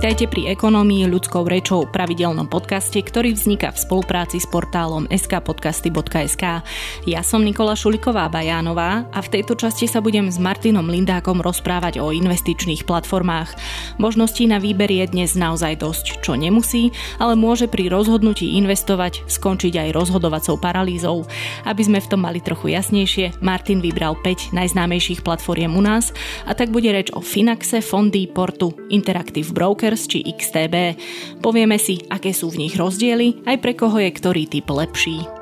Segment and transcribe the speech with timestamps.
[0.00, 6.64] Vítajte pri Ekonomii ľudskou rečou pravidelnom podcaste, ktorý vzniká v spolupráci s portálom skpodcasty.sk.
[7.04, 12.00] Ja som Nikola Šuliková Bajánová a v tejto časti sa budem s Martinom Lindákom rozprávať
[12.00, 13.52] o investičných platformách.
[14.00, 19.84] Možností na výber je dnes naozaj dosť, čo nemusí, ale môže pri rozhodnutí investovať skončiť
[19.84, 21.28] aj rozhodovacou paralýzou.
[21.68, 26.16] Aby sme v tom mali trochu jasnejšie, Martin vybral 5 najznámejších platformiem u nás
[26.48, 30.94] a tak bude reč o Finaxe, Fondy, Portu, Interactive Broker Brokers či XTB.
[31.42, 35.39] Povieme si, aké sú v nich rozdiely, aj pre koho je ktorý typ lepší.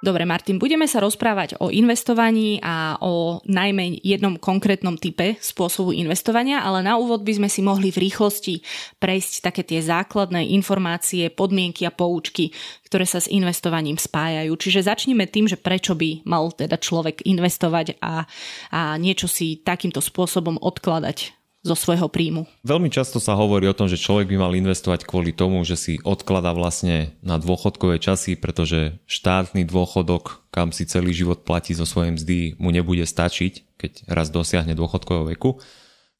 [0.00, 6.64] Dobre, Martin, budeme sa rozprávať o investovaní a o najmä jednom konkrétnom type spôsobu investovania,
[6.64, 8.64] ale na úvod by sme si mohli v rýchlosti
[8.96, 12.48] prejsť také tie základné informácie, podmienky a poučky,
[12.88, 14.56] ktoré sa s investovaním spájajú.
[14.56, 18.24] Čiže začneme tým, že prečo by mal teda človek investovať a,
[18.72, 22.48] a niečo si takýmto spôsobom odkladať zo svojho príjmu.
[22.64, 25.94] Veľmi často sa hovorí o tom, že človek by mal investovať kvôli tomu, že si
[26.00, 32.16] odklada vlastne na dôchodkové časy, pretože štátny dôchodok, kam si celý život platí zo svojej
[32.16, 35.60] mzdy, mu nebude stačiť, keď raz dosiahne dôchodkového veku.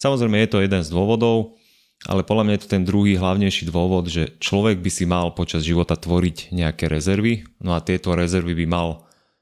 [0.00, 1.56] Samozrejme je to jeden z dôvodov,
[2.08, 5.64] ale podľa mňa je to ten druhý hlavnejší dôvod, že človek by si mal počas
[5.64, 8.88] života tvoriť nejaké rezervy, no a tieto rezervy by mal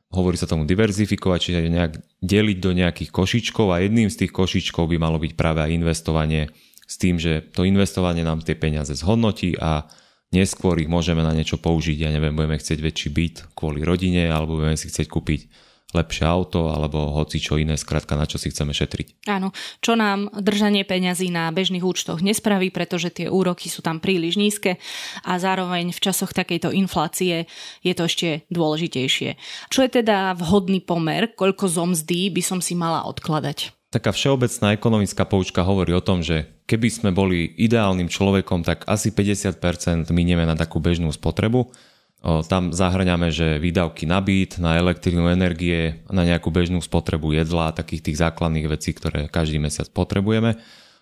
[0.09, 1.93] hovorí sa tomu diverzifikovať, čiže nejak
[2.25, 6.49] deliť do nejakých košičkov a jedným z tých košičkov by malo byť práve aj investovanie
[6.89, 9.85] s tým, že to investovanie nám tie peniaze zhodnotí a
[10.33, 12.09] neskôr ich môžeme na niečo použiť.
[12.09, 16.69] Ja neviem, budeme chcieť väčší byt kvôli rodine alebo budeme si chcieť kúpiť lepšie auto
[16.69, 19.25] alebo hoci čo iné, skrátka na čo si chceme šetriť.
[19.25, 24.37] Áno, čo nám držanie peňazí na bežných účtoch nespraví, pretože tie úroky sú tam príliš
[24.37, 24.77] nízke
[25.25, 27.49] a zároveň v časoch takejto inflácie
[27.81, 29.41] je to ešte dôležitejšie.
[29.73, 33.73] Čo je teda vhodný pomer, koľko zomzdí by som si mala odkladať?
[33.89, 39.09] Taká všeobecná ekonomická poučka hovorí o tom, že keby sme boli ideálnym človekom, tak asi
[39.09, 41.73] 50% minieme na takú bežnú spotrebu
[42.23, 48.11] tam zahraňame, že výdavky na byt, na elektrínu energie, na nejakú bežnú spotrebu jedla, takých
[48.11, 50.59] tých základných vecí, ktoré každý mesiac potrebujeme.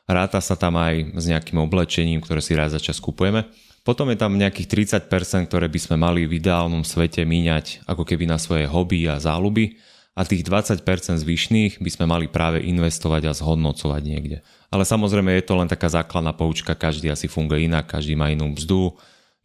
[0.07, 3.49] Ráta sa tam aj s nejakým oblečením, ktoré si raz za čas kupujeme.
[3.83, 8.27] Potom je tam nejakých 30%, ktoré by sme mali v ideálnom svete míňať ako keby
[8.27, 9.79] na svoje hobby a záľuby
[10.17, 10.83] a tých 20%
[11.21, 14.39] zvyšných by sme mali práve investovať a zhodnocovať niekde.
[14.73, 18.57] Ale samozrejme je to len taká základná poučka, každý asi funguje inak, každý má inú
[18.57, 18.97] mzdu,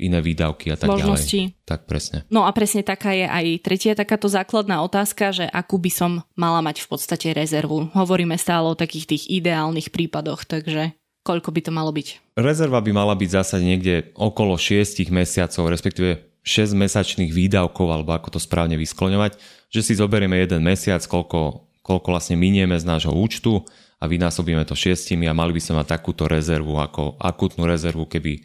[0.02, 1.54] iné výdavky a tak Možnosti.
[1.54, 1.64] ďalej.
[1.70, 2.26] Tak presne.
[2.34, 6.66] No a presne taká je aj tretia takáto základná otázka, že akú by som mala
[6.66, 7.94] mať v podstate rezervu.
[7.94, 12.34] Hovoríme stále o takých tých ideálnych prípadoch, takže koľko by to malo byť?
[12.34, 18.38] Rezerva by mala byť zásade niekde okolo 6 mesiacov, respektíve 6 mesačných výdavkov, alebo ako
[18.38, 19.38] to správne vyskloňovať,
[19.70, 23.62] že si zoberieme jeden mesiac, koľko, koľko vlastne minieme z nášho účtu
[24.02, 28.42] a vynásobíme to šiestimi a mali by sme mať takúto rezervu ako akutnú rezervu, keby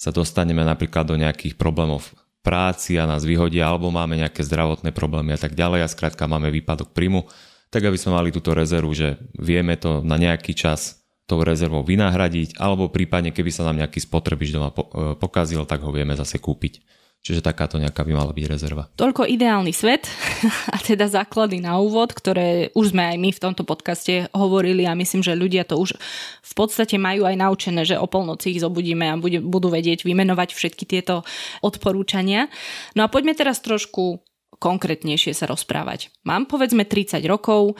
[0.00, 2.08] sa dostaneme napríklad do nejakých problémov
[2.40, 6.48] práci a nás vyhodia, alebo máme nejaké zdravotné problémy a tak ďalej a skrátka máme
[6.48, 7.28] výpadok príjmu,
[7.68, 12.56] tak aby sme mali túto rezervu, že vieme to na nejaký čas tou rezervou vynahradiť,
[12.56, 16.82] alebo prípadne keby sa nám nejaký spotrebič doma e, pokazil, tak ho vieme zase kúpiť.
[17.20, 18.88] Čiže takáto nejaká by mala byť rezerva.
[18.96, 20.08] Toľko ideálny svet
[20.74, 24.96] a teda základy na úvod, ktoré už sme aj my v tomto podcaste hovorili a
[24.96, 26.00] myslím, že ľudia to už
[26.40, 30.88] v podstate majú aj naučené, že o polnoci ich zobudíme a budú vedieť vymenovať všetky
[30.88, 31.20] tieto
[31.60, 32.48] odporúčania.
[32.96, 34.24] No a poďme teraz trošku
[34.56, 36.08] konkrétnejšie sa rozprávať.
[36.24, 37.76] Mám povedzme 30 rokov,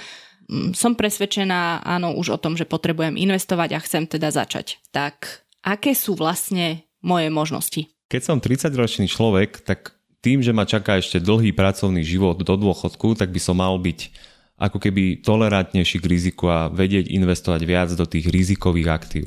[0.53, 4.85] mm, som presvedčená áno už o tom, že potrebujem investovať a chcem teda začať.
[4.93, 7.89] Tak aké sú vlastne moje možnosti?
[8.11, 13.15] Keď som 30-ročný človek, tak tým, že ma čaká ešte dlhý pracovný život do dôchodku,
[13.15, 14.11] tak by som mal byť
[14.59, 19.25] ako keby tolerantnejší k riziku a vedieť investovať viac do tých rizikových aktív.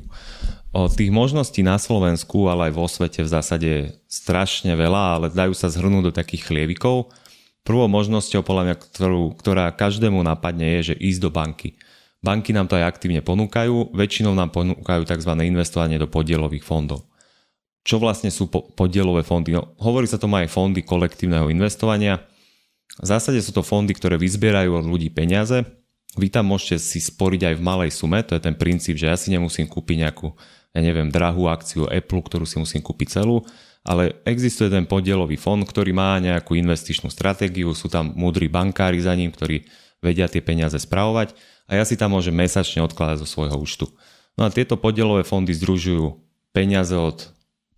[0.76, 5.26] O tých možností na Slovensku, ale aj vo svete v zásade je strašne veľa, ale
[5.32, 7.10] dajú sa zhrnúť do takých chlievikov.
[7.64, 11.80] Prvou možnosťou, podľa mňa, ktorú, ktorá každému napadne, je, že ísť do banky.
[12.20, 15.32] Banky nám to aj aktívne ponúkajú, väčšinou nám ponúkajú tzv.
[15.40, 17.13] investovanie do podielových fondov
[17.84, 19.52] čo vlastne sú podielové fondy.
[19.54, 22.24] No, hovorí sa tomu aj fondy kolektívneho investovania.
[22.96, 25.68] V zásade sú to fondy, ktoré vyzbierajú od ľudí peniaze.
[26.16, 29.18] Vy tam môžete si sporiť aj v malej sume, to je ten princíp, že ja
[29.18, 30.32] si nemusím kúpiť nejakú,
[30.72, 33.42] ja neviem, drahú akciu Apple, ktorú si musím kúpiť celú,
[33.82, 39.18] ale existuje ten podielový fond, ktorý má nejakú investičnú stratégiu, sú tam múdri bankári za
[39.18, 39.66] ním, ktorí
[40.06, 41.34] vedia tie peniaze spravovať
[41.68, 43.86] a ja si tam môžem mesačne odkladať zo svojho účtu.
[44.38, 46.14] No a tieto podielové fondy združujú
[46.54, 47.34] peniaze od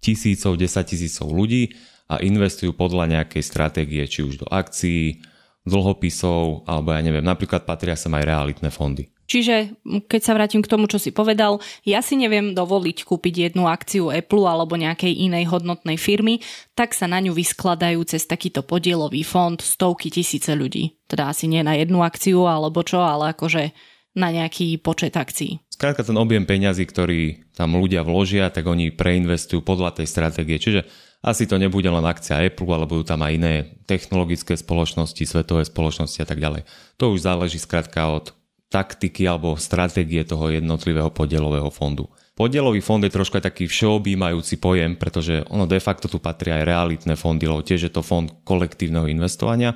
[0.05, 1.73] tisícov, desaťtisícov ľudí
[2.05, 5.25] a investujú podľa nejakej stratégie, či už do akcií,
[5.65, 9.09] dlhopisov, alebo ja neviem, napríklad patria sa aj realitné fondy.
[9.25, 13.65] Čiže keď sa vrátim k tomu, čo si povedal, ja si neviem dovoliť kúpiť jednu
[13.65, 16.45] akciu Apple alebo nejakej inej hodnotnej firmy,
[16.77, 21.01] tak sa na ňu vyskladajú cez takýto podielový fond stovky tisíce ľudí.
[21.09, 23.73] Teda asi nie na jednu akciu alebo čo, ale akože
[24.13, 25.64] na nejaký počet akcií.
[25.75, 30.55] Skrátka ten objem peňazí, ktorý tam ľudia vložia, tak oni preinvestujú podľa tej stratégie.
[30.55, 30.87] Čiže
[31.19, 36.23] asi to nebude len akcia Apple, ale budú tam aj iné technologické spoločnosti, svetové spoločnosti
[36.23, 36.63] a tak ďalej.
[36.95, 38.31] To už záleží skrátka od
[38.71, 42.07] taktiky alebo stratégie toho jednotlivého podielového fondu.
[42.39, 46.71] Podielový fond je trošku aj taký všeobjímajúci pojem, pretože ono de facto tu patrí aj
[46.71, 49.75] realitné fondy, lebo tiež je to fond kolektívneho investovania.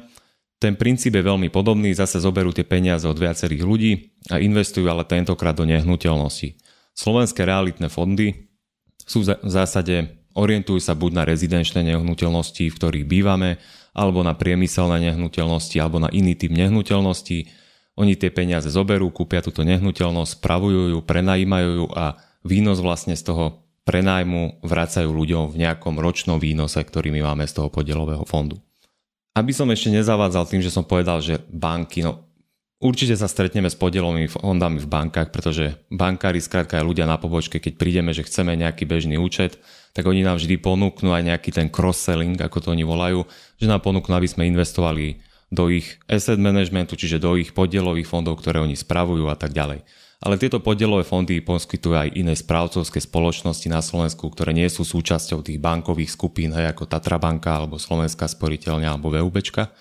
[0.59, 3.91] Ten princíp je veľmi podobný, zase zoberú tie peniaze od viacerých ľudí
[4.27, 6.59] a investujú ale tentokrát do nehnuteľnosti.
[6.91, 8.51] Slovenské realitné fondy
[9.07, 13.55] sú v zásade, orientujú sa buď na rezidenčné nehnuteľnosti, v ktorých bývame,
[13.95, 17.47] alebo na priemyselné nehnuteľnosti, alebo na iný typ nehnuteľnosti,
[17.99, 23.27] oni tie peniaze zoberú, kúpia túto nehnuteľnosť, spravujú ju, prenajímajú ju a výnos vlastne z
[23.27, 28.59] toho prenájmu vracajú ľuďom v nejakom ročnom výnose, ktorý my máme z toho podielového fondu.
[29.39, 32.27] Aby som ešte nezavádzal tým, že som povedal, že banky, no
[32.83, 37.63] určite sa stretneme s podielovými fondami v bankách, pretože bankári, skrátka aj ľudia na pobočke,
[37.63, 39.55] keď prídeme, že chceme nejaký bežný účet,
[39.95, 43.23] tak oni nám vždy ponúknú aj nejaký ten cross-selling, ako to oni volajú,
[43.55, 48.37] že nám ponúknú, aby sme investovali do ich asset managementu, čiže do ich podielových fondov,
[48.41, 49.81] ktoré oni spravujú a tak ďalej.
[50.19, 55.39] Ale tieto podielové fondy poskytujú aj iné správcovské spoločnosti na Slovensku, ktoré nie sú súčasťou
[55.39, 59.71] tých bankových skupín, hej, ako Tatra banka, alebo Slovenská sporiteľňa, alebo VUBčka.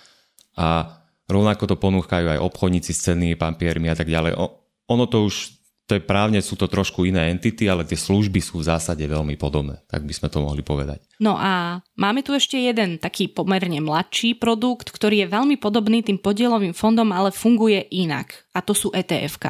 [0.54, 0.94] A
[1.26, 4.38] rovnako to ponúkajú aj obchodníci s cennými papiermi a tak ďalej.
[4.38, 5.57] O, ono to už
[5.88, 9.40] to je právne, sú to trošku iné entity, ale tie služby sú v zásade veľmi
[9.40, 11.00] podobné, tak by sme to mohli povedať.
[11.16, 16.20] No a máme tu ešte jeden taký pomerne mladší produkt, ktorý je veľmi podobný tým
[16.20, 18.44] podielovým fondom, ale funguje inak.
[18.52, 19.40] A to sú etf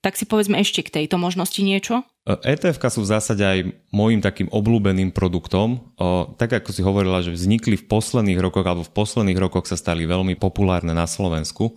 [0.00, 2.00] Tak si povedzme ešte k tejto možnosti niečo.
[2.24, 5.92] etf sú v zásade aj môjim takým obľúbeným produktom.
[6.00, 9.76] O, tak ako si hovorila, že vznikli v posledných rokoch alebo v posledných rokoch sa
[9.76, 11.76] stali veľmi populárne na Slovensku,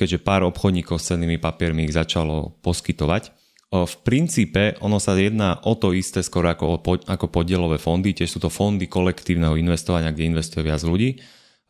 [0.00, 3.41] keďže pár obchodníkov s cennými papiermi ich začalo poskytovať.
[3.72, 8.38] V princípe ono sa jedná o to isté skoro ako, ako podielové fondy, tiež sú
[8.44, 11.16] to fondy kolektívneho investovania, kde investuje viac ľudí.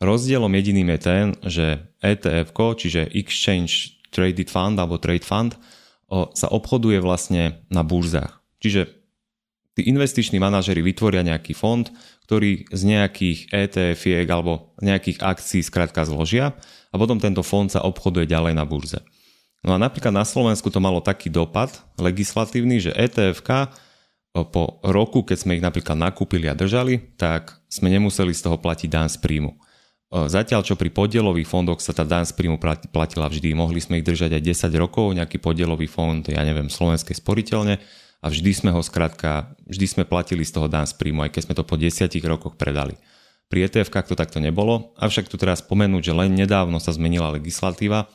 [0.03, 1.65] Rozdielom jediným je ten, že
[2.03, 5.55] ETF, čiže Exchange Traded Fund alebo Trade Fund,
[6.11, 8.35] sa obchoduje vlastne na burzách.
[8.59, 8.91] Čiže
[9.79, 11.87] tí investiční manažery vytvoria nejaký fond,
[12.27, 16.51] ktorý z nejakých etf alebo nejakých akcií skrátka zložia
[16.91, 18.99] a potom tento fond sa obchoduje ďalej na burze.
[19.63, 23.39] No a napríklad na Slovensku to malo taký dopad legislatívny, že etf
[24.33, 28.89] po roku, keď sme ich napríklad nakúpili a držali, tak sme nemuseli z toho platiť
[28.91, 29.55] dan z príjmu.
[30.13, 32.61] Zatiaľ, čo pri podielových fondoch sa tá dan z príjmu
[32.91, 33.55] platila vždy.
[33.57, 37.81] Mohli sme ich držať aj 10 rokov, nejaký podielový fond, ja neviem, slovenskej sporiteľne
[38.21, 41.41] a vždy sme ho skrátka, vždy sme platili z toho dan z príjmu, aj keď
[41.49, 42.93] sme to po 10 rokoch predali.
[43.49, 48.09] Pri etf to takto nebolo, avšak tu teraz spomenúť, že len nedávno sa zmenila legislatíva,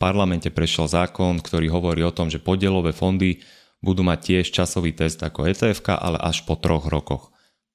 [0.00, 3.44] parlamente prešiel zákon, ktorý hovorí o tom, že podielové fondy
[3.84, 7.28] budú mať tiež časový test ako etf ale až po troch rokoch.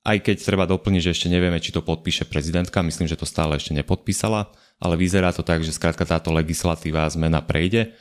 [0.05, 3.57] Aj keď treba doplniť, že ešte nevieme, či to podpíše prezidentka, myslím, že to stále
[3.57, 7.93] ešte nepodpísala, ale vyzerá to tak, že skrátka táto legislatíva zmena prejde.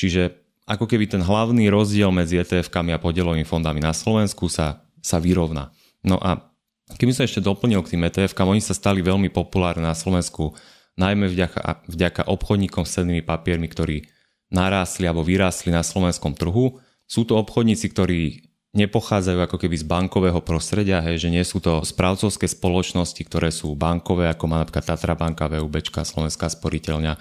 [0.00, 5.20] Čiže ako keby ten hlavný rozdiel medzi etf a podielovými fondami na Slovensku sa, sa
[5.20, 5.72] vyrovná.
[6.00, 6.48] No a
[6.96, 10.56] keby som ešte doplnil k tým etf oni sa stali veľmi populárne na Slovensku
[11.00, 14.04] najmä vďaka, vďaka obchodníkom s cennými papiermi, ktorí
[14.52, 16.76] narástli alebo vyrástli na slovenskom trhu.
[17.08, 21.82] Sú to obchodníci, ktorí nepochádzajú ako keby z bankového prostredia, hej, že nie sú to
[21.82, 27.18] správcovské spoločnosti, ktoré sú bankové, ako má napríklad Tatra banka, VUB, Slovenská sporiteľňa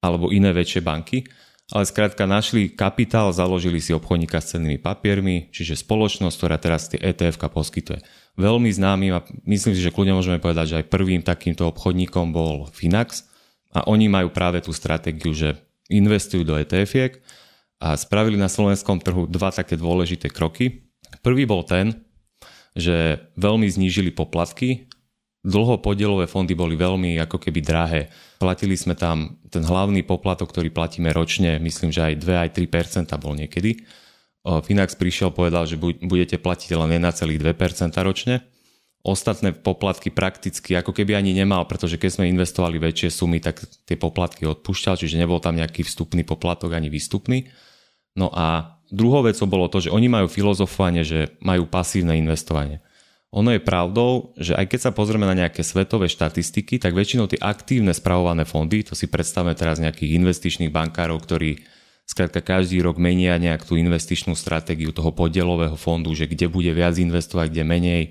[0.00, 1.28] alebo iné väčšie banky,
[1.70, 6.98] ale skrátka našli kapitál, založili si obchodníka s cennými papiermi, čiže spoločnosť, ktorá teraz tie
[6.98, 8.00] ETF poskytuje
[8.36, 12.68] veľmi známym a myslím si, že kľudne môžeme povedať, že aj prvým takýmto obchodníkom bol
[12.72, 13.28] Finax
[13.72, 15.56] a oni majú práve tú stratégiu, že
[15.92, 16.92] investujú do etf
[17.82, 20.86] a spravili na slovenskom trhu dva také dôležité kroky.
[21.20, 21.92] Prvý bol ten,
[22.72, 24.88] že veľmi znížili poplatky,
[25.44, 28.02] dlho podielové fondy boli veľmi ako keby drahé.
[28.38, 33.12] Platili sme tam ten hlavný poplatok, ktorý platíme ročne, myslím, že aj 2 aj 3%
[33.20, 33.82] bol niekedy
[34.42, 38.42] Finax prišiel, povedal, že budete platiť len 1,2% ročne.
[39.02, 43.98] Ostatné poplatky prakticky ako keby ani nemal, pretože keď sme investovali väčšie sumy, tak tie
[43.98, 47.50] poplatky odpúšťal, čiže nebol tam nejaký vstupný poplatok ani výstupný.
[48.14, 52.78] No a druhou vecou bolo to, že oni majú filozofovanie, že majú pasívne investovanie.
[53.32, 57.40] Ono je pravdou, že aj keď sa pozrieme na nejaké svetové štatistiky, tak väčšinou tie
[57.40, 61.64] aktívne spravované fondy, to si predstavme teraz nejakých investičných bankárov, ktorí
[62.06, 66.98] skrátka každý rok menia nejak tú investičnú stratégiu toho podielového fondu, že kde bude viac
[66.98, 68.02] investovať, kde menej,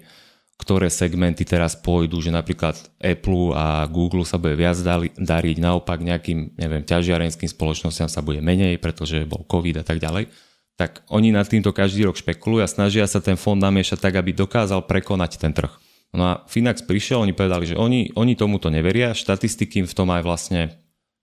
[0.62, 4.78] ktoré segmenty teraz pôjdu, že napríklad Apple a Google sa bude viac
[5.18, 10.30] dariť, naopak nejakým, neviem, ťažiarenským spoločnostiam sa bude menej, pretože bol COVID a tak ďalej.
[10.78, 14.38] Tak oni nad týmto každý rok špekulujú a snažia sa ten fond namiešať tak, aby
[14.38, 15.74] dokázal prekonať ten trh.
[16.14, 20.22] No a Finax prišiel, oni povedali, že oni, oni tomuto neveria, štatistiky v tom aj
[20.22, 20.62] vlastne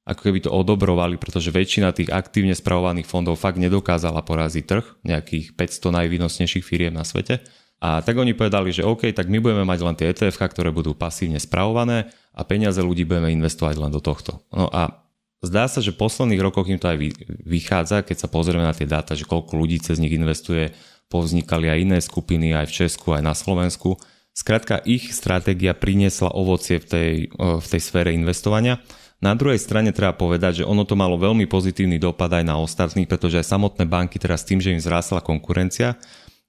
[0.09, 5.53] ako keby to odobrovali, pretože väčšina tých aktívne spravovaných fondov fakt nedokázala poraziť trh, nejakých
[5.53, 7.45] 500 najvýnosnejších firiem na svete.
[7.79, 10.97] A tak oni povedali, že OK, tak my budeme mať len tie ETF, ktoré budú
[10.99, 14.43] pasívne spravované a peniaze ľudí budeme investovať len do tohto.
[14.51, 15.07] No a
[15.45, 16.99] zdá sa, že v posledných rokoch im to aj
[17.47, 20.75] vychádza, keď sa pozrieme na tie dáta, že koľko ľudí cez nich investuje,
[21.07, 23.95] povznikali aj iné skupiny aj v Česku, aj na Slovensku.
[24.35, 28.83] Skrátka, ich stratégia priniesla ovocie v tej, v tej sfére investovania
[29.19, 33.11] na druhej strane treba povedať, že ono to malo veľmi pozitívny dopad aj na ostatných,
[33.11, 35.99] pretože aj samotné banky teraz tým, že im zrásla konkurencia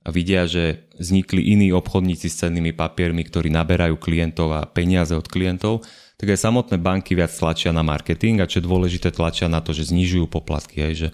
[0.06, 5.26] a vidia, že vznikli iní obchodníci s cennými papiermi, ktorí naberajú klientov a peniaze od
[5.26, 5.82] klientov,
[6.22, 9.74] tak aj samotné banky viac tlačia na marketing a čo je dôležité tlačia na to,
[9.74, 10.84] že znižujú poplatky.
[10.84, 11.08] Aj, že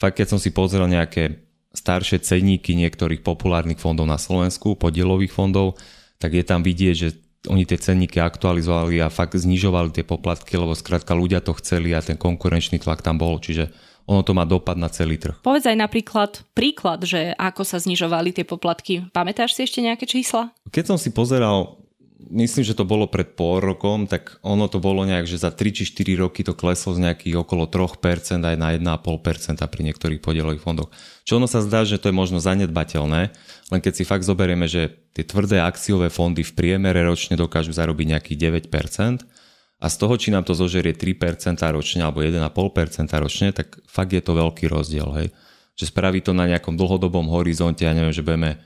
[0.00, 1.44] fakt, keď som si pozrel nejaké
[1.76, 5.76] staršie cenníky niektorých populárnych fondov na Slovensku, podielových fondov,
[6.16, 10.74] tak je tam vidieť, že oni tie cenníky aktualizovali a fakt znižovali tie poplatky, lebo
[10.74, 13.38] skrátka ľudia to chceli a ten konkurenčný tlak tam bol.
[13.38, 13.70] Čiže
[14.06, 15.42] ono to má dopad na celý trh.
[15.42, 19.02] Povedz aj napríklad príklad, že ako sa znižovali tie poplatky.
[19.10, 20.54] Pamätáš si ešte nejaké čísla?
[20.70, 21.85] Keď som si pozeral
[22.16, 25.76] myslím, že to bolo pred pol rokom, tak ono to bolo nejak, že za 3
[25.76, 30.64] či 4 roky to kleslo z nejakých okolo 3% aj na 1,5% pri niektorých podielových
[30.64, 30.88] fondoch.
[31.28, 33.20] Čo ono sa zdá, že to je možno zanedbateľné,
[33.68, 38.06] len keď si fakt zoberieme, že tie tvrdé akciové fondy v priemere ročne dokážu zarobiť
[38.16, 39.24] nejakých 9%,
[39.76, 44.24] a z toho, či nám to zožerie 3% ročne alebo 1,5% ročne, tak fakt je
[44.24, 45.12] to veľký rozdiel.
[45.20, 45.36] Hej?
[45.76, 48.56] Že spraví to na nejakom dlhodobom horizonte, ja neviem, že budeme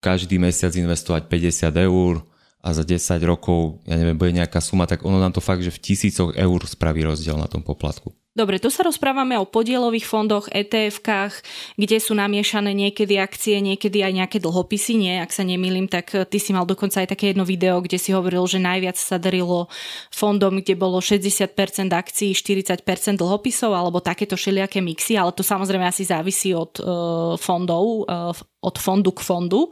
[0.00, 2.24] každý mesiac investovať 50 eur,
[2.62, 5.74] a za 10 rokov, ja neviem, bude nejaká suma, tak ono nám to fakt, že
[5.74, 8.14] v tisícoch eur spraví rozdiel na tom poplatku.
[8.32, 11.44] Dobre, tu sa rozprávame o podielových fondoch, ETF-kách,
[11.76, 15.20] kde sú namiešané niekedy akcie, niekedy aj nejaké dlhopisy, nie?
[15.20, 18.40] Ak sa nemýlim, tak ty si mal dokonca aj také jedno video, kde si hovoril,
[18.48, 19.68] že najviac sa darilo
[20.08, 21.52] fondom, kde bolo 60%
[21.92, 28.08] akcií, 40% dlhopisov, alebo takéto všelijaké mixy, ale to samozrejme asi závisí od uh, fondov,
[28.08, 28.32] uh,
[28.64, 29.68] od fondu k fondu.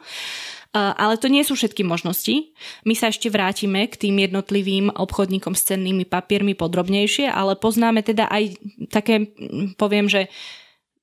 [0.70, 2.54] Ale to nie sú všetky možnosti.
[2.86, 8.30] My sa ešte vrátime k tým jednotlivým obchodníkom s cennými papiermi podrobnejšie, ale poznáme teda
[8.30, 8.54] aj
[8.86, 9.34] také,
[9.74, 10.30] poviem, že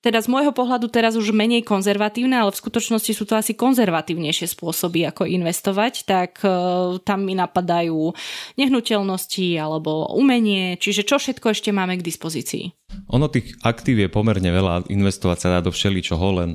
[0.08, 4.48] teda z môjho pohľadu teraz už menej konzervatívne, ale v skutočnosti sú to asi konzervatívnejšie
[4.56, 8.16] spôsoby, ako investovať, tak uh, tam mi napadajú
[8.56, 12.72] nehnuteľnosti alebo umenie, čiže čo všetko ešte máme k dispozícii.
[13.12, 16.50] Ono tých aktív je pomerne veľa, investovať sa dá do všeličoho, len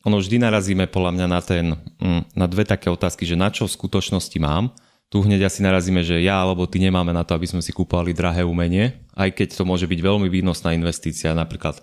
[0.00, 3.68] ono vždy narazíme podľa mňa na, ten, mm, na dve také otázky, že na čo
[3.68, 4.72] v skutočnosti mám.
[5.10, 8.14] Tu hneď asi narazíme, že ja alebo ty nemáme na to, aby sme si kúpovali
[8.14, 11.34] drahé umenie, aj keď to môže byť veľmi výnosná investícia.
[11.34, 11.82] Napríklad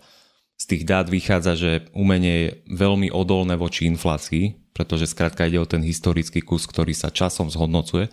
[0.57, 5.69] z tých dát vychádza, že umenie je veľmi odolné voči inflácii, pretože skrátka ide o
[5.69, 8.09] ten historický kus, ktorý sa časom zhodnocuje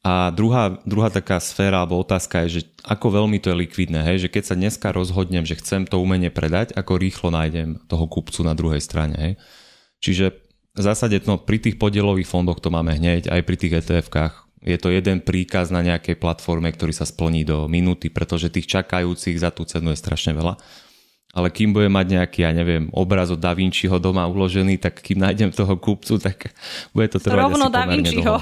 [0.00, 4.24] a druhá, druhá taká sféra alebo otázka je, že ako veľmi to je likvidné, hej?
[4.24, 8.40] že keď sa dneska rozhodnem, že chcem to umenie predať, ako rýchlo nájdem toho kupcu
[8.40, 9.14] na druhej strane.
[9.20, 9.32] Hej?
[10.00, 10.24] Čiže
[10.72, 14.48] v zásade no, pri tých podielových fondoch to máme hneď, aj pri tých ETF-kách.
[14.64, 19.36] Je to jeden príkaz na nejakej platforme, ktorý sa splní do minúty, pretože tých čakajúcich
[19.36, 20.56] za tú cenu je strašne veľa
[21.30, 25.22] ale kým bude mať nejaký, ja neviem, obraz od Da Vinciho doma uložený, tak kým
[25.22, 26.50] nájdem toho kúpcu, tak
[26.90, 28.34] bude to trvať Rovno asi Da Vinciho.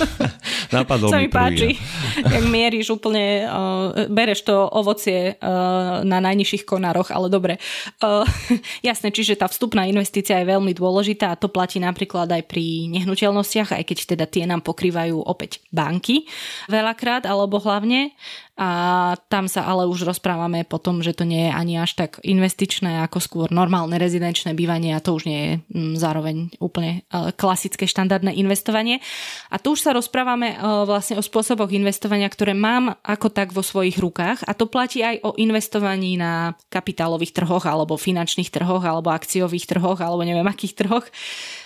[0.74, 1.74] Napadol mi, mi páči,
[2.34, 7.58] jak mieríš úplne, uh, bereš to ovocie uh, na najnižších konároch, ale dobre.
[7.98, 8.22] Uh,
[8.88, 13.74] jasné, čiže tá vstupná investícia je veľmi dôležitá a to platí napríklad aj pri nehnuteľnostiach,
[13.74, 16.30] aj keď teda tie nám pokrývajú opäť banky
[16.70, 18.14] veľakrát, alebo hlavne
[18.54, 18.70] a
[19.26, 23.18] tam sa ale už rozprávame potom, že to nie je ani až tak investičné ako
[23.18, 28.30] skôr normálne rezidenčné bývanie a to už nie je mm, zároveň úplne e, klasické štandardné
[28.38, 29.02] investovanie.
[29.50, 30.56] A tu už sa rozprávame e,
[30.86, 35.26] vlastne o spôsoboch investovania, ktoré mám ako tak vo svojich rukách a to platí aj
[35.26, 41.10] o investovaní na kapitálových trhoch alebo finančných trhoch alebo akciových trhoch alebo neviem akých trhoch.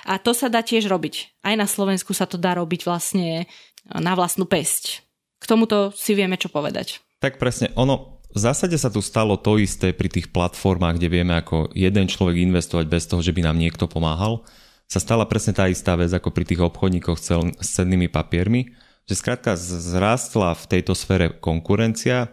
[0.09, 1.45] A to sa dá tiež robiť.
[1.45, 3.45] Aj na Slovensku sa to dá robiť vlastne
[3.92, 5.07] na vlastnú pesť
[5.38, 7.02] k tomuto si vieme čo povedať.
[7.23, 11.35] Tak presne, ono v zásade sa tu stalo to isté pri tých platformách, kde vieme
[11.38, 14.45] ako jeden človek investovať bez toho, že by nám niekto pomáhal.
[14.85, 17.18] Sa stala presne tá istá vec ako pri tých obchodníkoch
[17.57, 18.68] s cennými papiermi,
[19.09, 22.28] že skrátka zrástla v tejto sfére konkurencia,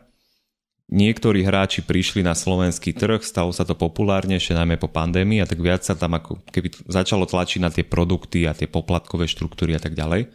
[0.92, 5.64] niektorí hráči prišli na slovenský trh, stalo sa to populárnejšie, najmä po pandémii a tak
[5.64, 9.82] viac sa tam ako keby začalo tlačiť na tie produkty a tie poplatkové štruktúry a
[9.82, 10.30] tak ďalej.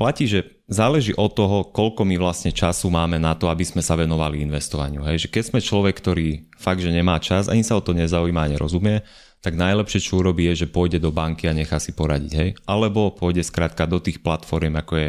[0.00, 4.00] Platí, že záleží od toho, koľko my vlastne času máme na to, aby sme sa
[4.00, 5.04] venovali investovaniu.
[5.04, 5.28] Hej?
[5.28, 8.52] Že keď sme človek, ktorý fakt, že nemá čas, ani sa o to nezaujíma a
[8.56, 9.04] nerozumie,
[9.44, 12.32] tak najlepšie, čo urobí, je, že pôjde do banky a nechá si poradiť.
[12.32, 12.50] Hej?
[12.64, 15.08] Alebo pôjde skrátka do tých platform, ako je,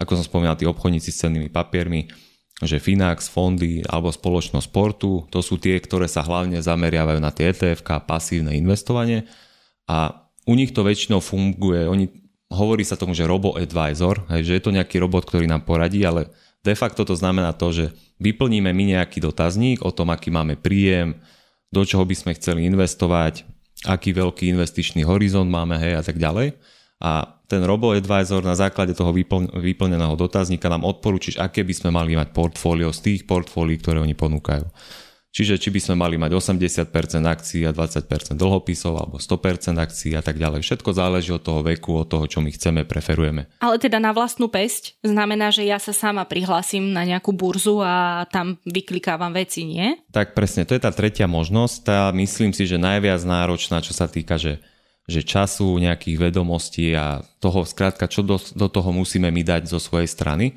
[0.00, 2.08] ako som spomínal, tí obchodníci s cennými papiermi,
[2.64, 7.52] že Finax, fondy alebo spoločnosť sportu, to sú tie, ktoré sa hlavne zameriavajú na tie
[7.52, 9.28] ETF, pasívne investovanie
[9.84, 12.21] a u nich to väčšinou funguje, oni,
[12.52, 16.28] hovorí sa tomu, že robo-advisor, hej, že je to nejaký robot, ktorý nám poradí, ale
[16.62, 17.84] de facto to znamená to, že
[18.20, 21.18] vyplníme my nejaký dotazník o tom, aký máme príjem,
[21.72, 23.48] do čoho by sme chceli investovať,
[23.88, 26.54] aký veľký investičný horizont máme hej, a tak ďalej
[27.02, 29.10] a ten robo-advisor na základe toho
[29.58, 34.14] vyplneného dotazníka nám odporúčiš, aké by sme mali mať portfólio z tých portfólií, ktoré oni
[34.14, 34.62] ponúkajú.
[35.32, 36.92] Čiže či by sme mali mať 80%
[37.24, 40.60] akcií a 20% dlhopisov alebo 100% akcií a tak ďalej.
[40.60, 43.48] Všetko záleží od toho veku, od toho, čo my chceme, preferujeme.
[43.64, 48.28] Ale teda na vlastnú pesť znamená, že ja sa sama prihlásim na nejakú burzu a
[48.28, 49.96] tam vyklikávam veci, nie?
[50.12, 51.76] Tak presne, to je tá tretia možnosť.
[51.80, 54.60] Tá myslím si, že najviac náročná, čo sa týka, že
[55.02, 59.82] že času, nejakých vedomostí a toho skrátka, čo do, do toho musíme my dať zo
[59.82, 60.54] svojej strany.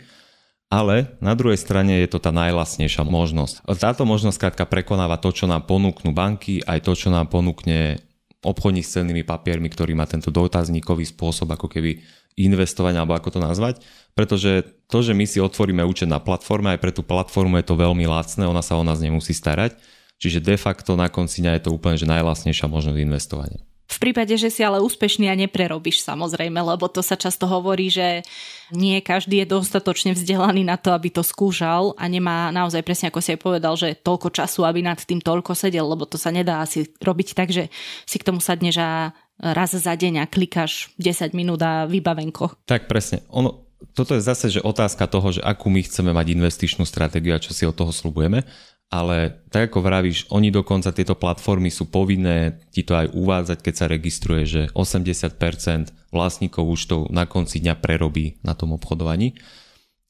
[0.76, 3.64] Ale na druhej strane je to tá najlasnejšia možnosť.
[3.80, 8.04] Táto možnosť skrátka prekonáva to, čo nám ponúknú banky, aj to, čo nám ponúkne
[8.44, 12.04] obchodník s cennými papiermi, ktorý má tento dotazníkový spôsob ako keby
[12.36, 13.80] investovania, alebo ako to nazvať.
[14.12, 17.80] Pretože to, že my si otvoríme účet na platforme, aj pre tú platformu je to
[17.80, 19.80] veľmi lacné, ona sa o nás nemusí starať.
[20.20, 23.64] Čiže de facto na konci dňa je to úplne že najlasnejšia možnosť investovania.
[23.86, 28.26] V prípade, že si ale úspešný a neprerobíš samozrejme, lebo to sa často hovorí, že
[28.74, 33.22] nie každý je dostatočne vzdelaný na to, aby to skúšal a nemá naozaj presne ako
[33.22, 36.66] si aj povedal, že toľko času, aby nad tým toľko sedel, lebo to sa nedá
[36.66, 37.70] asi robiť tak, že
[38.10, 38.90] si k tomu sadneš a
[39.38, 42.66] raz za deň a klikáš 10 minút a vybavenko.
[42.66, 43.22] Tak presne.
[43.30, 47.44] Ono, toto je zase že otázka toho, že akú my chceme mať investičnú stratégiu a
[47.44, 48.48] čo si od toho slubujeme
[48.94, 53.74] ale tak ako vravíš, oni dokonca tieto platformy sú povinné ti to aj uvádzať, keď
[53.74, 59.36] sa registruje, že 80% vlastníkov účtov na konci dňa prerobí na tom obchodovaní.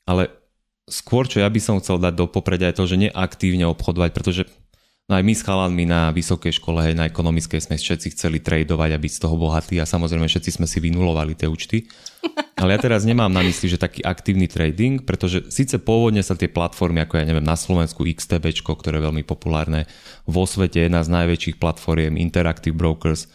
[0.06, 0.30] Ale
[0.86, 4.44] skôr, čo ja by som chcel dať do popredia je to, že neaktívne obchodovať, pretože
[5.06, 8.98] No aj my s chalanmi na vysokej škole, na ekonomickej sme všetci chceli tradovať a
[8.98, 11.86] byť z toho bohatí a samozrejme všetci sme si vynulovali tie účty.
[12.56, 16.48] Ale ja teraz nemám na mysli, že taký aktívny trading, pretože síce pôvodne sa tie
[16.48, 19.91] platformy, ako ja neviem, na Slovensku XTB, ktoré je veľmi populárne,
[20.24, 23.28] vo svete jedna z najväčších platformiem Interactive Brokers,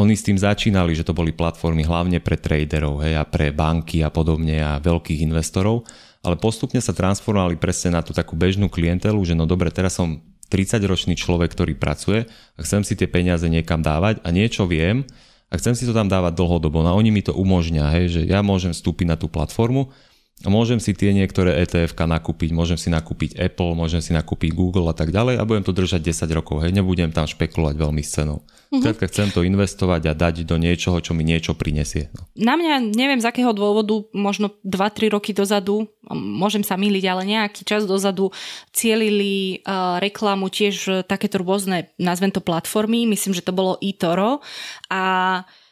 [0.00, 4.00] oni s tým začínali, že to boli platformy hlavne pre traderov hej, a pre banky
[4.00, 5.84] a podobne a veľkých investorov,
[6.24, 10.24] ale postupne sa transformovali presne na tú takú bežnú klientelu, že no dobre, teraz som
[10.50, 15.06] 30-ročný človek, ktorý pracuje a chcem si tie peniaze niekam dávať a niečo viem
[15.50, 16.86] a chcem si to tam dávať dlhodobo.
[16.86, 19.90] No a oni mi to umožňa, hej, že ja môžem vstúpiť na tú platformu
[20.48, 24.96] môžem si tie niektoré ETF nakúpiť, môžem si nakúpiť Apple, môžem si nakúpiť Google a
[24.96, 26.64] tak ďalej a budem to držať 10 rokov.
[26.64, 28.40] Hej, nebudem tam špekulovať veľmi s cenou.
[28.70, 29.02] Mm-hmm.
[29.10, 32.06] chcem to investovať a dať do niečoho, čo mi niečo prinesie.
[32.14, 32.30] No.
[32.38, 37.66] Na mňa, neviem z akého dôvodu, možno 2-3 roky dozadu, môžem sa miliť, ale nejaký
[37.66, 38.30] čas dozadu
[38.70, 44.38] cielili uh, reklamu tiež takéto rôzne, nazvem to platformy, myslím, že to bolo eToro
[44.86, 45.02] a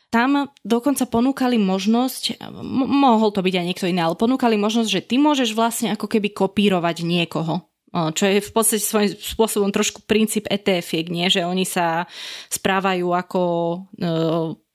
[0.09, 2.41] tam dokonca ponúkali možnosť,
[2.89, 6.33] mohol to byť aj niekto iný, ale ponúkali možnosť, že ty môžeš vlastne ako keby
[6.33, 7.68] kopírovať niekoho.
[7.89, 11.27] Čo je v podstate svojím spôsobom trošku princíp etf nie?
[11.33, 12.05] Že oni sa
[12.53, 13.43] správajú ako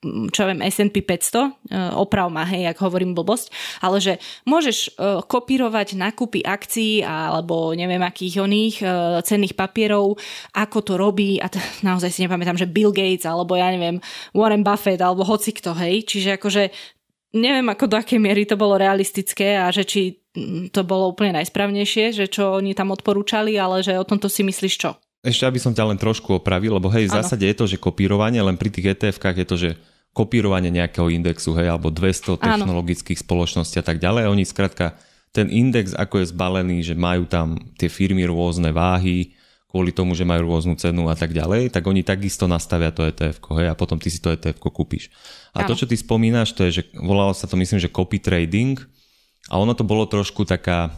[0.04, 3.48] čo viem, S&P 500, oprav ma, hej, ak hovorím blbosť,
[3.80, 4.12] ale že
[4.44, 4.88] môžeš e,
[5.24, 8.86] kopírovať nakupy akcií alebo neviem akých oných e,
[9.24, 10.20] cenných papierov,
[10.52, 11.40] ako to robí.
[11.40, 13.98] A t- naozaj si nepamätám, že Bill Gates alebo ja neviem,
[14.36, 16.62] Warren Buffett alebo hoci kto, hej, čiže akože
[17.34, 20.22] neviem ako do akej miery to bolo realistické a že či
[20.70, 24.74] to bolo úplne najsprávnejšie, že čo oni tam odporúčali, ale že o tomto si myslíš
[24.78, 24.94] čo?
[25.24, 28.42] Ešte aby som ťa len trošku opravil, lebo hej, v zásade je to, že kopírovanie,
[28.44, 29.70] len pri tých ETF-kách je to, že
[30.14, 33.24] kopírovanie nejakého indexu, hej, alebo 200 technologických Áno.
[33.26, 34.30] spoločností a tak ďalej.
[34.30, 34.94] Oni skrátka,
[35.34, 39.33] ten index, ako je zbalený, že majú tam tie firmy rôzne váhy,
[39.74, 43.42] kvôli tomu, že majú rôznu cenu a tak ďalej, tak oni takisto nastavia to ETF,
[43.58, 45.10] hej, a potom ty si to ETF kúpiš.
[45.50, 45.74] A Áno.
[45.74, 48.78] to, čo ty spomínaš, to je, že volalo sa to, myslím, že copy trading
[49.50, 50.94] a ono to bolo trošku taká,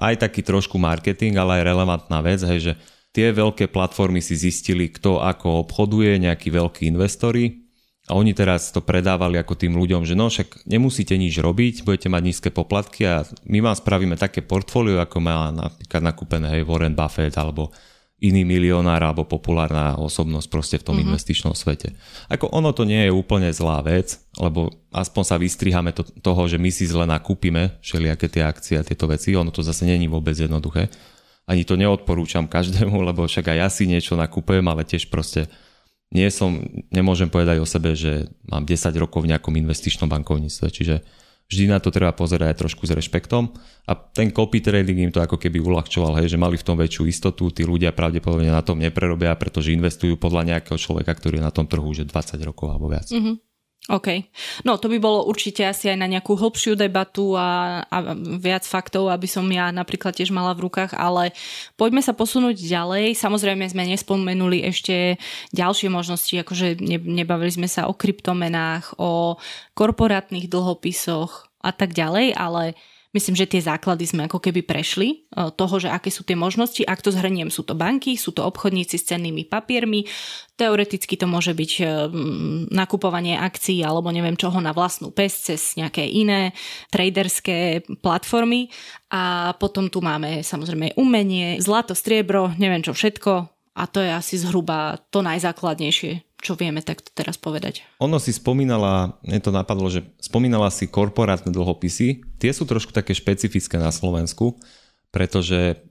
[0.00, 2.74] aj taký trošku marketing, ale aj relevantná vec, hej, že
[3.12, 7.68] tie veľké platformy si zistili, kto ako obchoduje, nejakí veľkí investori
[8.06, 12.06] A oni teraz to predávali ako tým ľuďom, že no však nemusíte nič robiť, budete
[12.06, 16.94] mať nízke poplatky a my vám spravíme také portfólio, ako má napríklad nakúpené hej, Warren
[16.94, 17.74] Buffett alebo
[18.16, 21.08] iný milionár alebo populárna osobnosť proste v tom mm-hmm.
[21.12, 21.92] investičnom svete.
[22.32, 26.56] Ako ono to nie je úplne zlá vec, lebo aspoň sa vystriháme to, toho, že
[26.56, 30.32] my si zle nakúpime všelijaké tie akcie a tieto veci, ono to zase není vôbec
[30.32, 30.88] jednoduché.
[31.44, 35.52] Ani to neodporúčam každému, lebo však aj ja si niečo nakúpujem, ale tiež proste
[36.08, 41.04] nie som, nemôžem povedať o sebe, že mám 10 rokov v nejakom investičnom bankovníctve, čiže
[41.46, 43.54] vždy na to treba pozerať aj trošku s rešpektom
[43.86, 47.06] a ten copy trading im to ako keby uľahčoval, hej, že mali v tom väčšiu
[47.06, 51.54] istotu, tí ľudia pravdepodobne na tom neprerobia, pretože investujú podľa nejakého človeka, ktorý je na
[51.54, 53.06] tom trhu už 20 rokov alebo viac.
[53.06, 53.45] Mm-hmm.
[53.86, 54.26] OK.
[54.66, 59.06] No to by bolo určite asi aj na nejakú hlbšiu debatu a, a viac faktov,
[59.14, 61.30] aby som ja napríklad tiež mala v rukách, ale
[61.78, 63.14] poďme sa posunúť ďalej.
[63.14, 65.22] Samozrejme sme nespomenuli ešte
[65.54, 69.38] ďalšie možnosti, akože ne, nebavili sme sa o kryptomenách, o
[69.78, 72.74] korporátnych dlhopisoch a tak ďalej, ale
[73.16, 76.84] Myslím, že tie základy sme ako keby prešli e, toho, že aké sú tie možnosti.
[76.84, 80.04] Ak to zhrniem, sú to banky, sú to obchodníci s cennými papiermi.
[80.60, 81.84] Teoreticky to môže byť e,
[82.76, 86.52] nakupovanie akcií alebo neviem čoho na vlastnú pes cez nejaké iné
[86.92, 88.68] traderské platformy.
[89.08, 93.32] A potom tu máme samozrejme umenie, zlato, striebro, neviem čo všetko.
[93.80, 97.82] A to je asi zhruba to najzákladnejšie, čo vieme takto teraz povedať.
[97.98, 102.22] Ono si spomínala, mne to napadlo, že spomínala si korporátne dlhopisy.
[102.38, 104.54] Tie sú trošku také špecifické na Slovensku,
[105.10, 105.82] pretože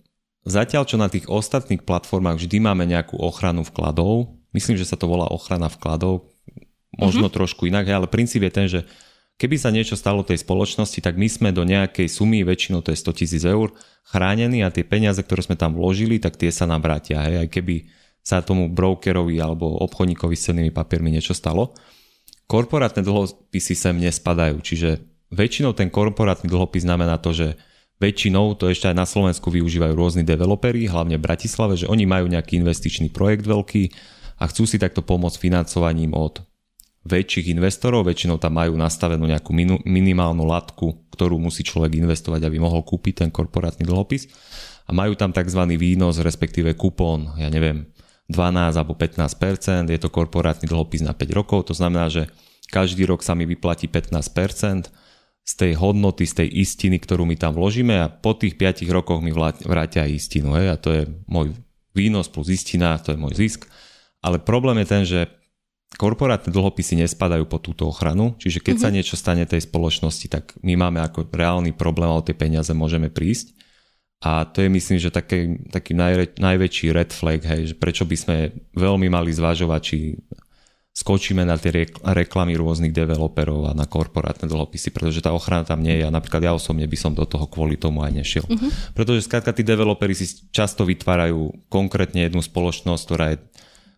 [0.47, 5.11] zatiaľ čo na tých ostatných platformách vždy máme nejakú ochranu vkladov, myslím, že sa to
[5.11, 6.31] volá ochrana vkladov,
[6.95, 7.35] možno mm-hmm.
[7.35, 8.87] trošku inak, ale princíp je ten, že
[9.35, 13.03] keby sa niečo stalo tej spoločnosti, tak my sme do nejakej sumy, väčšinou to je
[13.03, 13.75] 100 tisíc eur,
[14.07, 17.19] chránení a tie peniaze, ktoré sme tam vložili, tak tie sa nám vrátia.
[17.27, 17.35] Hej.
[17.43, 17.75] Aj keby
[18.25, 21.77] sa tomu brokerovi alebo obchodníkovi s cennými papiermi niečo stalo.
[22.49, 27.47] Korporátne dlhopisy sem nespadajú, čiže väčšinou ten korporátny dlhopis znamená to, že
[28.01, 32.25] väčšinou to ešte aj na Slovensku využívajú rôzni developeri, hlavne v Bratislave, že oni majú
[32.25, 33.83] nejaký investičný projekt veľký
[34.41, 36.41] a chcú si takto pomôcť financovaním od
[37.05, 39.53] väčších investorov, väčšinou tam majú nastavenú nejakú
[39.85, 44.25] minimálnu latku, ktorú musí človek investovať, aby mohol kúpiť ten korporátny dlhopis
[44.85, 45.61] a majú tam tzv.
[45.77, 47.85] výnos, respektíve kupón, ja neviem,
[48.27, 52.25] 12 alebo 15% je to korporátny dlhopis na 5 rokov, to znamená, že
[52.73, 54.89] každý rok sa mi vyplatí 15%
[55.45, 59.21] z tej hodnoty, z tej istiny, ktorú my tam vložíme a po tých 5 rokoch
[59.21, 59.29] mi
[59.61, 60.57] vrátia istinu.
[60.57, 60.73] Hej?
[60.73, 61.53] A to je môj
[61.93, 63.69] výnos plus istina, to je môj zisk.
[64.25, 65.29] Ale problém je ten, že
[66.01, 68.83] korporátne dlhopisy nespadajú po túto ochranu, čiže keď mm-hmm.
[68.83, 68.95] sa mhm.
[68.97, 73.13] niečo stane tej spoločnosti, tak my máme ako reálny problém a o tie peniaze môžeme
[73.13, 73.53] prísť.
[74.23, 78.15] A to je myslím, že taký, taký naj, najväčší red flag, hej, že prečo by
[78.15, 78.37] sme
[78.73, 79.97] veľmi mali zvažovať, či
[80.95, 85.99] skočíme na tie reklamy rôznych developerov a na korporátne dlhopisy, pretože tá ochrana tam nie
[85.99, 88.45] je a napríklad ja osobne by som do toho kvôli tomu aj nešiel.
[88.47, 88.71] Uh-huh.
[88.95, 93.43] Pretože skrátka tí developeri si často vytvárajú konkrétne jednu spoločnosť, ktorá je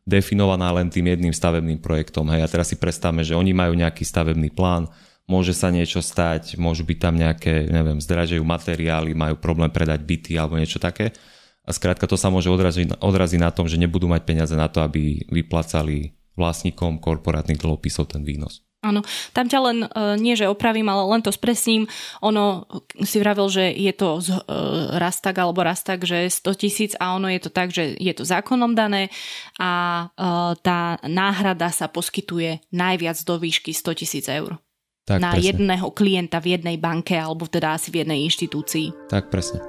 [0.09, 2.33] definovaná len tým jedným stavebným projektom.
[2.33, 4.89] Hej, a teraz si predstavme, že oni majú nejaký stavebný plán,
[5.27, 10.39] môže sa niečo stať, môžu byť tam nejaké, neviem, zdražujú materiály, majú problém predať byty
[10.39, 11.11] alebo niečo také.
[11.67, 14.79] A skrátka to sa môže odraziť, odraziť na tom, že nebudú mať peniaze na to,
[14.79, 18.63] aby vyplácali vlastníkom korporátnych dlhopisov ten výnos.
[18.85, 19.01] Áno,
[19.33, 21.89] tam ťa len, uh, nie že opravím, ale len to spresním.
[22.21, 22.69] Ono
[23.03, 27.27] si vravel, že je to z, uh, rastak alebo rastak, že 100 tisíc a ono
[27.27, 29.09] je to tak, že je to zákonom dané
[29.57, 34.61] a uh, tá náhrada sa poskytuje najviac do výšky 100 tisíc eur
[35.07, 35.55] tak, na presne.
[35.55, 39.07] jedného klienta v jednej banke alebo teda asi v jednej inštitúcii.
[39.07, 39.63] Tak, presne.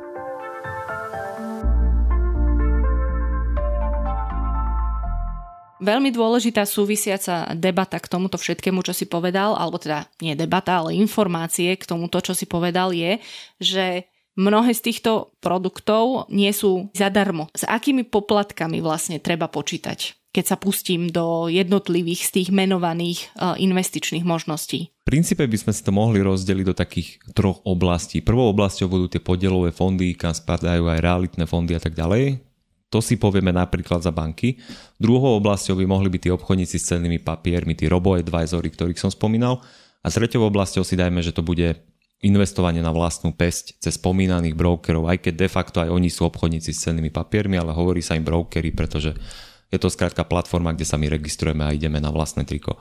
[5.79, 10.99] Veľmi dôležitá súvisiaca debata k tomuto všetkému, čo si povedal, alebo teda nie debata, ale
[10.99, 13.23] informácie k tomuto, čo si povedal, je,
[13.63, 17.47] že mnohé z týchto produktov nie sú zadarmo.
[17.55, 20.19] S akými poplatkami vlastne treba počítať?
[20.29, 24.93] keď sa pustím do jednotlivých z tých menovaných e, investičných možností?
[25.09, 28.21] Princípe by sme si to mohli rozdeliť do takých troch oblastí.
[28.21, 32.45] Prvou oblasťou budú tie podielové fondy, kam spadajú aj realitné fondy a tak ďalej.
[32.93, 34.61] To si povieme napríklad za banky.
[35.01, 39.65] Druhou oblasťou by mohli byť tí obchodníci s cennými papiermi, tí robo-advisory, ktorých som spomínal.
[40.05, 41.73] A treťou oblasťou si dajme, že to bude
[42.21, 46.69] investovanie na vlastnú pesť cez spomínaných brokerov, aj keď de facto aj oni sú obchodníci
[46.77, 49.17] s cennými papiermi, ale hovorí sa im brokery, pretože
[49.73, 52.77] je to skrátka platforma, kde sa my registrujeme a ideme na vlastné triko.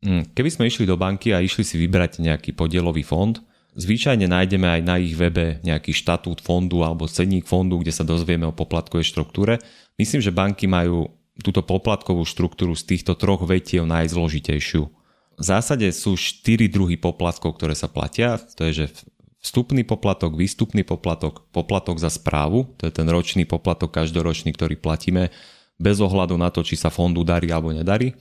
[0.00, 3.36] Mm, keby sme išli do banky a išli si vybrať nejaký podielový fond,
[3.76, 8.48] zvyčajne nájdeme aj na ich webe nejaký štatút fondu alebo cenník fondu, kde sa dozvieme
[8.48, 9.60] o poplatkovej štruktúre.
[10.00, 11.12] Myslím, že banky majú
[11.44, 14.82] túto poplatkovú štruktúru z týchto troch vetiev najzložitejšiu.
[15.40, 18.36] V zásade sú štyri druhy poplatkov, ktoré sa platia.
[18.60, 18.86] To je, že
[19.40, 25.32] vstupný poplatok, výstupný poplatok, poplatok za správu, to je ten ročný poplatok každoročný, ktorý platíme
[25.80, 28.12] bez ohľadu na to, či sa fondu darí alebo nedarí.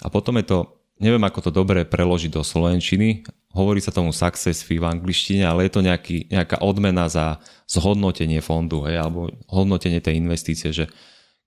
[0.00, 0.58] A potom je to,
[1.04, 5.68] neviem ako to dobre preložiť do slovenčiny, hovorí sa tomu success fee v angličtine, ale
[5.68, 10.88] je to nejaký, nejaká odmena za zhodnotenie fondu, hej, alebo hodnotenie tej investície, že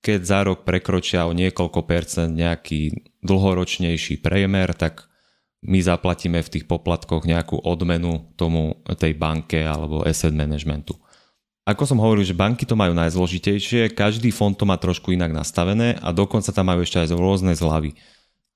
[0.06, 5.10] keď za rok prekročia o niekoľko percent nejaký dlhoročnejší priemer, tak
[5.66, 10.94] my zaplatíme v tých poplatkoch nejakú odmenu tomu tej banke alebo asset managementu.
[11.68, 16.00] Ako som hovoril, že banky to majú najzložitejšie, každý fond to má trošku inak nastavené
[16.00, 17.98] a dokonca tam majú ešte aj rôzne zľavy.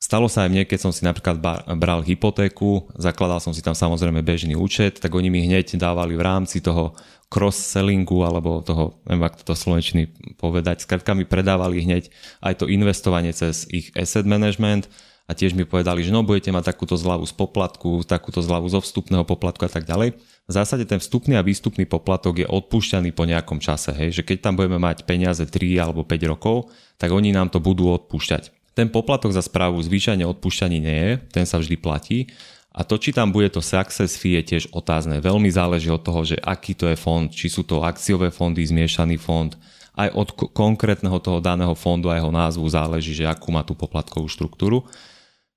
[0.02, 1.38] Stalo sa aj mne, keď som si napríklad
[1.78, 6.26] bral hypotéku, zakladal som si tam samozrejme bežný účet, tak oni mi hneď dávali v
[6.26, 6.98] rámci toho
[7.30, 10.10] cross-sellingu alebo toho, neviem ako to slovenčiny
[10.42, 12.10] povedať, skrátka mi predávali hneď
[12.42, 14.90] aj to investovanie cez ich asset management,
[15.30, 18.84] a tiež mi povedali, že no budete mať takúto zľavu z poplatku, takúto zľavu zo
[18.84, 20.20] vstupného poplatku a tak ďalej.
[20.20, 24.52] V zásade ten vstupný a výstupný poplatok je odpúšťaný po nejakom čase, hej, že keď
[24.52, 26.68] tam budeme mať peniaze 3 alebo 5 rokov,
[27.00, 28.61] tak oni nám to budú odpúšťať.
[28.72, 32.32] Ten poplatok za správu zvyčajne odpúšťaný nie je, ten sa vždy platí.
[32.72, 35.20] A to, či tam bude to success fee, je tiež otázne.
[35.20, 39.20] Veľmi záleží od toho, že aký to je fond, či sú to akciové fondy, zmiešaný
[39.20, 39.52] fond,
[40.00, 44.32] aj od konkrétneho toho daného fondu a jeho názvu záleží, že akú má tú poplatkovú
[44.32, 44.88] štruktúru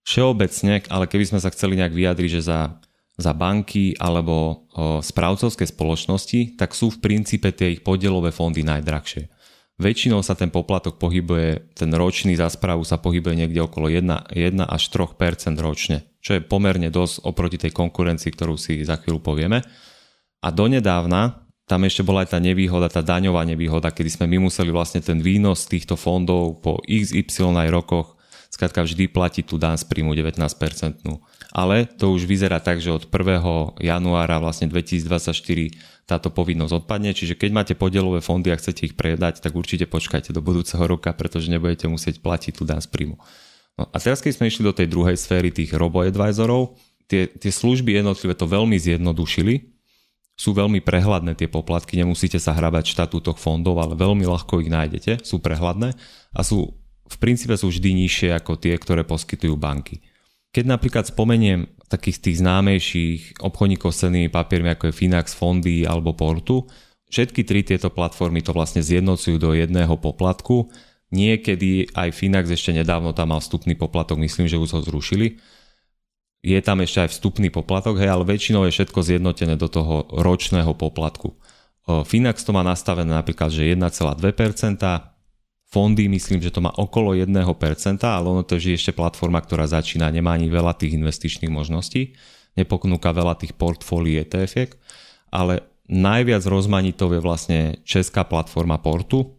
[0.05, 2.77] všeobecne, ale keby sme sa chceli nejak vyjadriť, že za,
[3.17, 4.35] za banky alebo
[4.75, 9.33] o, správcovské spoločnosti, tak sú v princípe tie ich podielové fondy najdrahšie.
[9.75, 14.63] Väčšinou sa ten poplatok pohybuje, ten ročný za správu sa pohybuje niekde okolo 1, 1
[14.63, 15.19] až 3%
[15.59, 19.67] ročne, čo je pomerne dosť oproti tej konkurencii, ktorú si za chvíľu povieme.
[20.47, 24.71] A donedávna tam ešte bola aj tá nevýhoda, tá daňová nevýhoda, kedy sme my museli
[24.71, 28.14] vlastne ten výnos týchto fondov po XY rokoch
[28.55, 30.39] Skrátka vždy platí tú dan z príjmu 19%.
[31.51, 33.83] Ale to už vyzerá tak, že od 1.
[33.83, 35.35] januára vlastne 2024
[36.07, 40.31] táto povinnosť odpadne, čiže keď máte podielové fondy a chcete ich predať, tak určite počkajte
[40.31, 43.19] do budúceho roka, pretože nebudete musieť platiť tú dan z príjmu.
[43.75, 46.79] No a teraz keď sme išli do tej druhej sféry tých robo-advisorov,
[47.11, 49.75] tie, tie služby jednotlivé to veľmi zjednodušili,
[50.35, 54.71] sú veľmi prehľadné tie poplatky, nemusíte sa hrabať v štatútoch fondov, ale veľmi ľahko ich
[54.71, 55.95] nájdete, sú prehľadné
[56.35, 60.01] a sú v princípe sú vždy nižšie ako tie, ktoré poskytujú banky.
[60.55, 66.15] Keď napríklad spomeniem takých tých známejších obchodníkov s cenými papiermi, ako je Finax, Fondy alebo
[66.15, 66.65] Portu,
[67.11, 70.71] všetky tri tieto platformy to vlastne zjednocujú do jedného poplatku.
[71.15, 75.39] Niekedy aj Finax ešte nedávno tam mal vstupný poplatok, myslím, že už ho zrušili.
[76.45, 80.75] Je tam ešte aj vstupný poplatok, hej, ale väčšinou je všetko zjednotené do toho ročného
[80.75, 81.35] poplatku.
[81.85, 85.14] Finax to má nastavené napríklad, že 1,2%,
[85.75, 87.35] fondy, myslím, že to má okolo 1%,
[88.07, 92.15] ale ono to je ešte platforma, ktorá začína, nemá ani veľa tých investičných možností,
[92.55, 94.79] nepoknúka veľa tých portfólií etf
[95.35, 99.35] ale najviac rozmanitou je vlastne česká platforma Portu.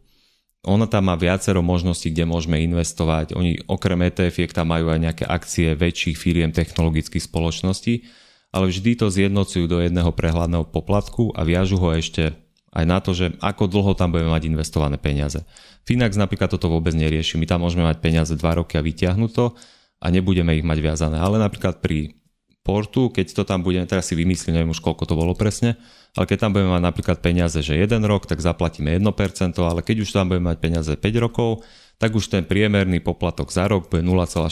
[0.68, 3.32] Ona tam má viacero možností, kde môžeme investovať.
[3.40, 8.04] Oni okrem etf tam majú aj nejaké akcie väčších firiem technologických spoločností,
[8.52, 12.36] ale vždy to zjednocujú do jedného prehľadného poplatku a viažu ho ešte
[12.76, 15.40] aj na to, že ako dlho tam budeme mať investované peniaze.
[15.88, 17.40] Finax napríklad toto vôbec nerieši.
[17.40, 19.56] My tam môžeme mať peniaze 2 roky a vyťahnuť to
[20.04, 21.18] a nebudeme ich mať viazané.
[21.24, 22.20] Ale napríklad pri
[22.66, 25.78] portu, keď to tam budeme, teraz si vymyslím, neviem už koľko to bolo presne,
[26.18, 30.04] ale keď tam budeme mať napríklad peniaze, že 1 rok, tak zaplatíme 1%, ale keď
[30.04, 31.64] už tam budeme mať peniaze 5 rokov,
[32.02, 34.52] tak už ten priemerný poplatok za rok bude 0,6%.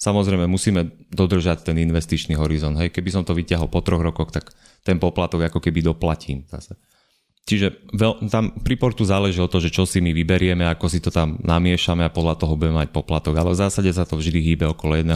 [0.00, 2.72] Samozrejme musíme dodržať ten investičný horizont.
[2.80, 4.48] Hej, keby som to vyťahol po troch rokoch, tak
[4.80, 6.80] ten poplatok ako keby doplatím zase.
[7.48, 11.02] Čiže veľ, tam pri portu záleží o to, že čo si my vyberieme, ako si
[11.02, 14.38] to tam namiešame a podľa toho budeme mať poplatok, ale v zásade sa to vždy
[14.38, 15.10] hýbe okolo 1%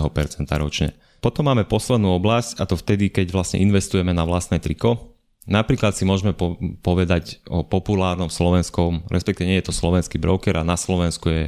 [0.59, 0.97] ročne.
[1.23, 5.15] Potom máme poslednú oblasť a to vtedy, keď vlastne investujeme na vlastné triko.
[5.45, 10.65] Napríklad si môžeme po- povedať o populárnom slovenskom, respektíve nie je to slovenský broker a
[10.65, 11.43] na Slovensku je,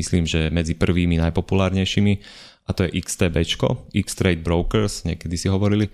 [0.00, 2.12] myslím, že medzi prvými najpopulárnejšími
[2.66, 3.44] a to je XTB,
[3.92, 5.92] X-Trade Brokers, niekedy si hovorili.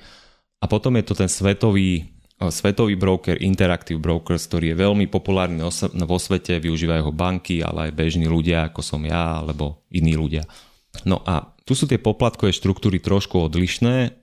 [0.62, 5.58] A potom je to ten svetový svetový broker Interactive Brokers, ktorý je veľmi populárny
[6.06, 10.46] vo svete, využívajú ho banky, ale aj bežní ľudia, ako som ja, alebo iní ľudia.
[11.02, 14.14] No a tu sú tie poplatkové štruktúry trošku odlišné.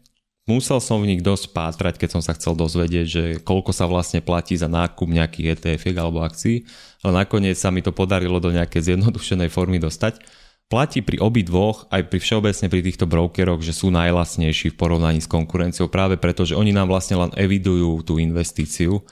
[0.47, 4.23] Musel som v nich dosť pátrať, keď som sa chcel dozvedieť, že koľko sa vlastne
[4.23, 6.63] platí za nákup nejakých etf alebo akcií,
[7.03, 10.21] ale nakoniec sa mi to podarilo do nejakej zjednodušenej formy dostať
[10.65, 15.21] platí pri obi dvoch, aj pri všeobecne pri týchto brokeroch, že sú najlasnejší v porovnaní
[15.21, 19.05] s konkurenciou práve preto, že oni nám vlastne len evidujú tú investíciu,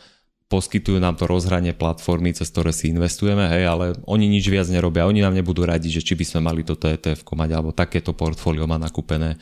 [0.49, 5.09] poskytujú nám to rozhranie platformy, cez ktoré si investujeme, hej, ale oni nič viac nerobia.
[5.09, 8.69] Oni nám nebudú radiť, že či by sme mali toto ETF mať, alebo takéto portfólio
[8.69, 9.37] má nakúpené,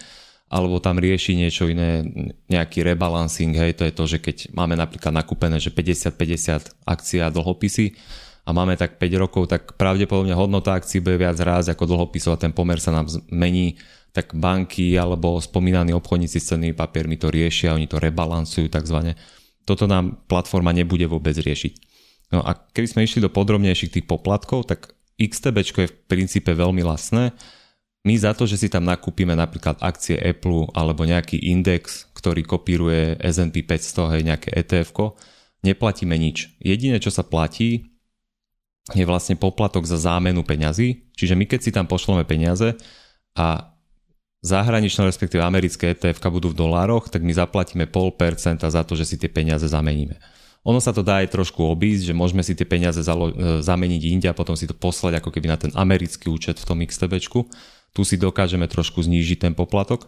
[0.52, 2.04] alebo tam rieši niečo iné,
[2.52, 7.32] nejaký rebalancing, hej, to je to, že keď máme napríklad nakúpené, že 50-50 akcie a
[7.32, 7.95] dlhopisy,
[8.41, 12.41] a máme tak 5 rokov, tak pravdepodobne hodnota akcií bude viac rásť ako dlhopisov a
[12.41, 13.77] ten pomer sa nám zmení,
[14.12, 19.15] tak banky alebo spomínaní obchodníci s cennými papiermi to riešia, oni to rebalancujú takzvané.
[19.63, 21.73] Toto nám platforma nebude vôbec riešiť.
[22.34, 26.82] No a keby sme išli do podrobnejších tých poplatkov, tak XTB je v princípe veľmi
[26.82, 27.36] lacné.
[28.01, 33.21] My za to, že si tam nakúpime napríklad akcie Apple alebo nejaký index, ktorý kopíruje
[33.21, 34.89] S&P 500, hej, nejaké etf
[35.62, 36.58] neplatíme nič.
[36.58, 37.90] Jediné, čo sa platí,
[38.89, 41.13] je vlastne poplatok za zámenu peňazí.
[41.13, 42.73] Čiže my keď si tam pošleme peniaze
[43.37, 43.77] a
[44.41, 49.15] zahraničné, respektíve americké ETF budú v dolároch, tak my zaplatíme 0,5% za to, že si
[49.21, 50.17] tie peniaze zameníme.
[50.61, 54.01] Ono sa to dá aj trošku obísť, že môžeme si tie peniaze zalo- e, zameniť
[54.05, 57.49] inde a potom si to poslať ako keby na ten americký účet v tom XTBčku.
[57.97, 60.05] Tu si dokážeme trošku znížiť ten poplatok.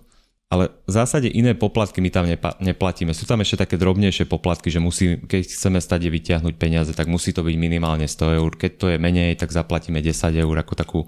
[0.54, 3.10] Ale v zásade iné poplatky my tam nepa- neplatíme.
[3.18, 7.34] Sú tam ešte také drobnejšie poplatky, že musí, keď chceme stade vyťahnuť peniaze, tak musí
[7.34, 8.52] to byť minimálne 100 eur.
[8.54, 11.02] Keď to je menej, tak zaplatíme 10 eur ako takú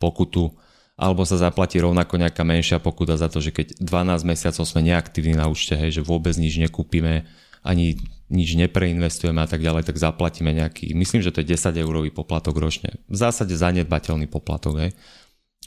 [0.00, 0.48] pokutu.
[0.96, 5.36] Alebo sa zaplatí rovnako nejaká menšia pokuta za to, že keď 12 mesiacov sme neaktívni
[5.36, 7.28] na účte, hej, že vôbec nič nekúpime,
[7.60, 8.00] ani
[8.32, 12.56] nič nepreinvestujeme a tak ďalej, tak zaplatíme nejaký, myslím, že to je 10 eurový poplatok
[12.56, 12.96] ročne.
[13.12, 14.96] V zásade zanedbateľný poplatok, hej.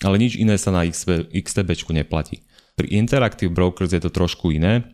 [0.02, 2.42] Ale nič iné sa na XTB neplatí.
[2.80, 4.88] Pri Interactive Brokers je to trošku iné.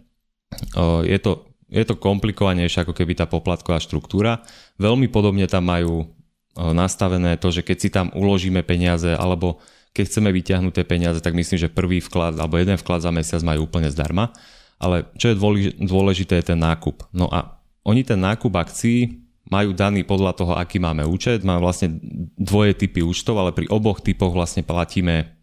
[1.05, 4.41] Je to, je to komplikovanejšie ako keby tá poplatková štruktúra.
[4.81, 6.09] Veľmi podobne tam majú
[6.57, 9.61] nastavené to, že keď si tam uložíme peniaze alebo
[9.93, 13.45] keď chceme vyťahnuť tie peniaze, tak myslím, že prvý vklad alebo jeden vklad za mesiac
[13.45, 14.33] majú úplne zdarma.
[14.81, 15.39] Ale čo je
[15.77, 17.05] dôležité je ten nákup.
[17.13, 21.45] No a oni ten nákup akcií majú daný podľa toho, aký máme účet.
[21.45, 22.01] Máme vlastne
[22.33, 25.34] dvoje typy účtov, ale pri oboch typoch vlastne platíme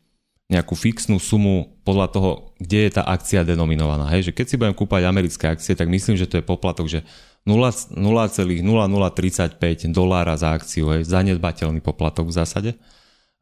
[0.52, 4.12] nejakú fixnú sumu podľa toho, kde je tá akcia denominovaná.
[4.12, 7.00] Hej, že keď si budem kúpať americké akcie, tak myslím, že to je poplatok, že
[7.48, 7.96] 0,0035
[9.90, 12.70] dolára za akciu, hej, zanedbateľný poplatok v zásade.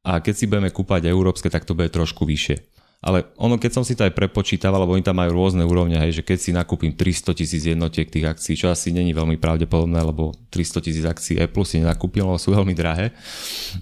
[0.00, 2.79] A keď si budeme kúpať európske, tak to bude trošku vyššie.
[3.00, 6.20] Ale ono, keď som si to aj prepočítaval, lebo oni tam majú rôzne úrovne, hej,
[6.20, 10.36] že keď si nakúpim 300 tisíc jednotiek tých akcií, čo asi není veľmi pravdepodobné, lebo
[10.52, 13.16] 300 tisíc akcií Apple si nenakúpim, lebo sú veľmi drahé.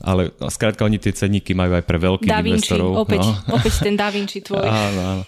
[0.06, 2.90] Ale no, skrátka, oni tie cenníky majú aj pre veľkých da Vinci, investorov.
[2.94, 3.58] Opäť, no.
[3.58, 4.62] opäť ten Da Vinci tvoj.
[4.86, 5.24] Áno, áno.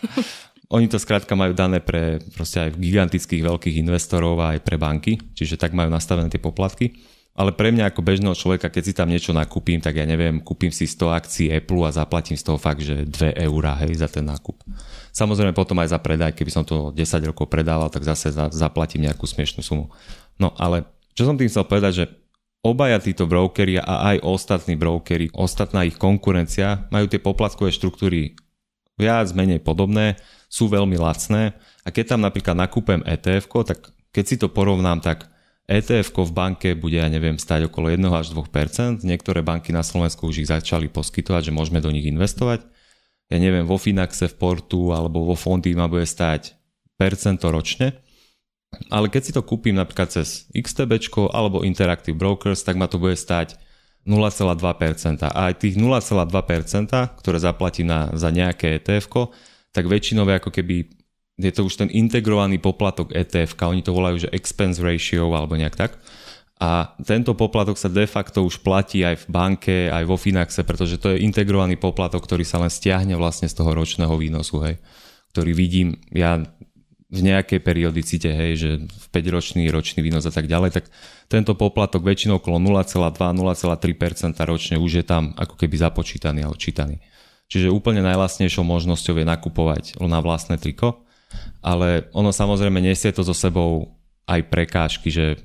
[0.70, 5.18] Oni to skrátka majú dané pre proste aj gigantických veľkých investorov a aj pre banky,
[5.35, 6.94] čiže tak majú nastavené tie poplatky.
[7.30, 10.74] Ale pre mňa ako bežného človeka, keď si tam niečo nakúpim, tak ja neviem, kúpim
[10.74, 14.26] si 100 akcií Apple a zaplatím z toho fakt, že 2 eurá hej, za ten
[14.26, 14.60] nákup.
[15.14, 19.06] Samozrejme potom aj za predaj, keby som to 10 rokov predával, tak zase za, zaplatím
[19.06, 19.88] nejakú smiešnú sumu.
[20.36, 22.04] No ale čo som tým chcel povedať, že
[22.60, 28.36] obaja títo brokery a aj ostatní brokery, ostatná ich konkurencia majú tie poplatkové štruktúry
[29.00, 30.20] viac, menej podobné,
[30.52, 33.78] sú veľmi lacné a keď tam napríklad nakúpem ETF, tak
[34.12, 35.30] keď si to porovnám, tak
[35.70, 39.06] ETF v banke bude, ja neviem, stať okolo 1 až 2%.
[39.06, 42.66] Niektoré banky na Slovensku už ich začali poskytovať, že môžeme do nich investovať.
[43.30, 46.59] Ja neviem, vo Finaxe, v Portu alebo vo fondy ma bude stať
[46.98, 48.02] percento ročne.
[48.90, 50.98] Ale keď si to kúpim napríklad cez XTB
[51.30, 53.54] alebo Interactive Brokers, tak ma to bude stať
[54.02, 55.22] 0,2%.
[55.22, 56.90] A aj tých 0,2%,
[57.22, 59.30] ktoré zaplatím na, za nejaké ETF,
[59.70, 60.99] tak väčšinou ako keby
[61.40, 65.76] je to už ten integrovaný poplatok ETF, oni to volajú, že expense ratio alebo nejak
[65.76, 65.96] tak.
[66.61, 71.00] A tento poplatok sa de facto už platí aj v banke, aj vo Finaxe, pretože
[71.00, 74.76] to je integrovaný poplatok, ktorý sa len stiahne vlastne z toho ročného výnosu, hej,
[75.33, 76.37] ktorý vidím ja
[77.11, 80.85] v nejakej periodicite, hej, že v 5-ročný ročný výnos a tak ďalej, tak
[81.33, 87.00] tento poplatok väčšinou okolo 0,2-0,3% ročne už je tam ako keby započítaný a odčítaný.
[87.50, 91.03] Čiže úplne najlasnejšou možnosťou je nakupovať na vlastné triko
[91.60, 95.38] ale ono samozrejme nesie to so sebou aj prekážky, že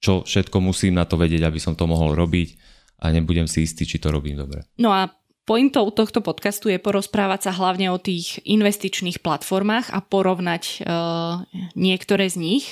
[0.00, 2.56] čo všetko musím na to vedieť, aby som to mohol robiť
[3.04, 4.64] a nebudem si istý, či to robím dobre.
[4.80, 5.12] No a
[5.44, 11.44] pointou tohto podcastu je porozprávať sa hlavne o tých investičných platformách a porovnať uh,
[11.76, 12.66] niektoré z nich.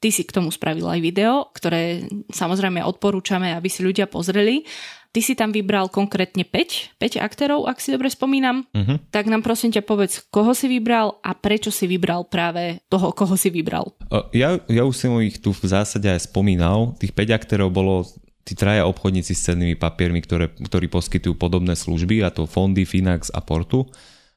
[0.00, 4.64] Ty si k tomu spravil aj video, ktoré samozrejme odporúčame, aby si ľudia pozreli.
[5.10, 8.62] Ty si tam vybral konkrétne 5, 5 aktérov, ak si dobre spomínam.
[8.70, 9.02] Uh-huh.
[9.10, 13.34] Tak nám prosím ťa povedz, koho si vybral a prečo si vybral práve toho, koho
[13.34, 13.90] si vybral.
[14.30, 16.94] Ja, ja už som ich tu v zásade aj spomínal.
[17.02, 18.06] Tých 5 aktérov bolo
[18.46, 23.34] tí traja obchodníci s cennými papiermi, ktoré, ktorí poskytujú podobné služby, a to Fondy, Finax
[23.34, 23.90] a Portu.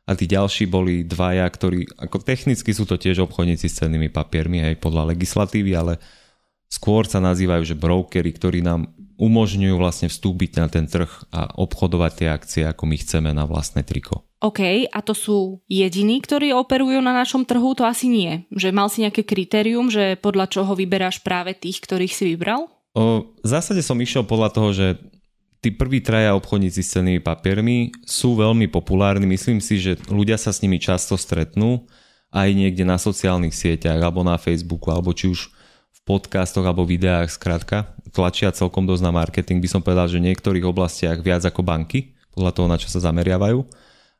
[0.09, 4.59] A tí ďalší boli dvaja, ktorí, ako technicky sú to tiež obchodníci s cennými papiermi,
[4.73, 6.01] aj podľa legislatívy, ale
[6.67, 8.89] skôr sa nazývajú, že brokery, ktorí nám
[9.23, 13.87] umožňujú vlastne vstúpiť na ten trh a obchodovať tie akcie, ako my chceme na vlastné
[13.87, 14.27] triko.
[14.43, 17.71] OK, a to sú jediní, ktorí operujú na našom trhu?
[17.79, 18.43] To asi nie.
[18.51, 22.67] Že mal si nejaké kritérium, že podľa čoho vyberáš práve tých, ktorých si vybral?
[22.91, 24.87] O, v zásade som išiel podľa toho, že
[25.63, 29.23] tí prví traja obchodníci s cenými papiermi sú veľmi populárni.
[29.23, 31.87] Myslím si, že ľudia sa s nimi často stretnú
[32.35, 35.47] aj niekde na sociálnych sieťach, alebo na Facebooku, alebo či už
[36.03, 37.95] podcastoch alebo videách, skrátka.
[38.11, 42.13] Tlačia celkom dosť na marketing, by som povedal, že v niektorých oblastiach viac ako banky,
[42.35, 43.65] podľa toho, na čo sa zameriavajú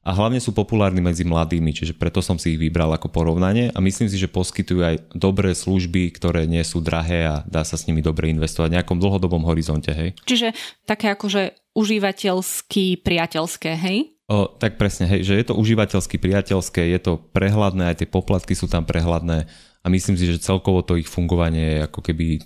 [0.03, 3.79] a hlavne sú populárni medzi mladými, čiže preto som si ich vybral ako porovnanie a
[3.79, 7.87] myslím si, že poskytujú aj dobré služby, ktoré nie sú drahé a dá sa s
[7.87, 10.11] nimi dobre investovať v nejakom dlhodobom horizonte, hej.
[10.27, 10.51] Čiže
[10.83, 14.19] také akože užívateľský, priateľské, hej?
[14.27, 18.59] O, tak presne, hej, že je to užívateľsky priateľské, je to prehľadné, aj tie poplatky
[18.59, 19.47] sú tam prehľadné
[19.83, 22.39] a myslím si, že celkovo to ich fungovanie je ako keby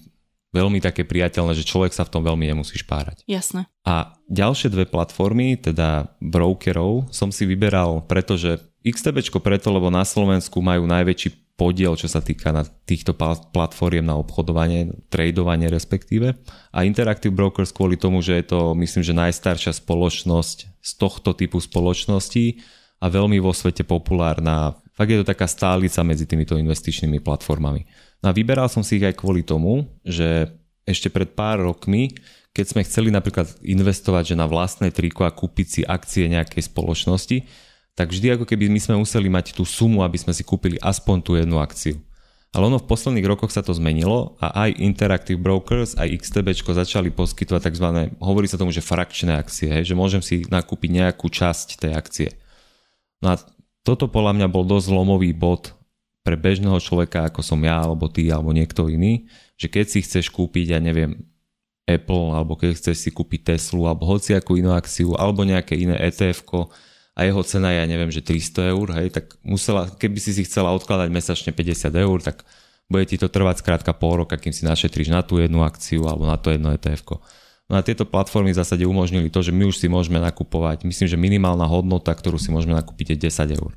[0.57, 3.21] veľmi také priateľné, že človek sa v tom veľmi nemusí špárať.
[3.29, 3.69] Jasné.
[3.85, 10.63] A ďalšie dve platformy, teda brokerov, som si vyberal, pretože XTB preto, lebo na Slovensku
[10.63, 13.17] majú najväčší podiel, čo sa týka na týchto
[13.51, 16.37] platformiem na obchodovanie, tradovanie respektíve.
[16.69, 21.57] A Interactive Brokers kvôli tomu, že je to, myslím, že najstaršia spoločnosť z tohto typu
[21.57, 22.61] spoločností
[23.01, 24.77] a veľmi vo svete populárna.
[24.97, 27.85] Fakt je to taká stálica medzi týmito investičnými platformami.
[28.25, 30.49] No a vyberal som si ich aj kvôli tomu, že
[30.89, 32.17] ešte pred pár rokmi,
[32.49, 37.45] keď sme chceli napríklad investovať že na vlastné triko a kúpiť si akcie nejakej spoločnosti,
[37.93, 41.17] tak vždy ako keby my sme museli mať tú sumu, aby sme si kúpili aspoň
[41.21, 42.01] tú jednu akciu.
[42.55, 47.13] Ale ono v posledných rokoch sa to zmenilo a aj Interactive Brokers, aj XTB začali
[47.13, 47.87] poskytovať tzv.
[48.17, 52.29] hovorí sa tomu, že frakčné akcie, hej, že môžem si nakúpiť nejakú časť tej akcie.
[53.21, 53.41] No a
[53.87, 55.71] toto podľa mňa bol dosť zlomový bod
[56.27, 60.27] pre bežného človeka, ako som ja, alebo ty, alebo niekto iný, že keď si chceš
[60.27, 61.23] kúpiť, ja neviem,
[61.87, 66.43] Apple, alebo keď chceš si kúpiť Teslu, alebo hociakú inú akciu, alebo nejaké iné etf
[67.15, 70.43] a jeho cena je, ja neviem, že 300 eur, hej, tak musela, keby si si
[70.43, 72.43] chcela odkladať mesačne 50 eur, tak
[72.91, 76.27] bude ti to trvať skrátka pol roka, kým si našetríš na tú jednu akciu alebo
[76.27, 77.03] na to jedno etf
[77.67, 81.07] No a tieto platformy v zásade umožnili to, že my už si môžeme nakupovať, myslím,
[81.11, 83.71] že minimálna hodnota, ktorú si môžeme nakúpiť je 10 eur.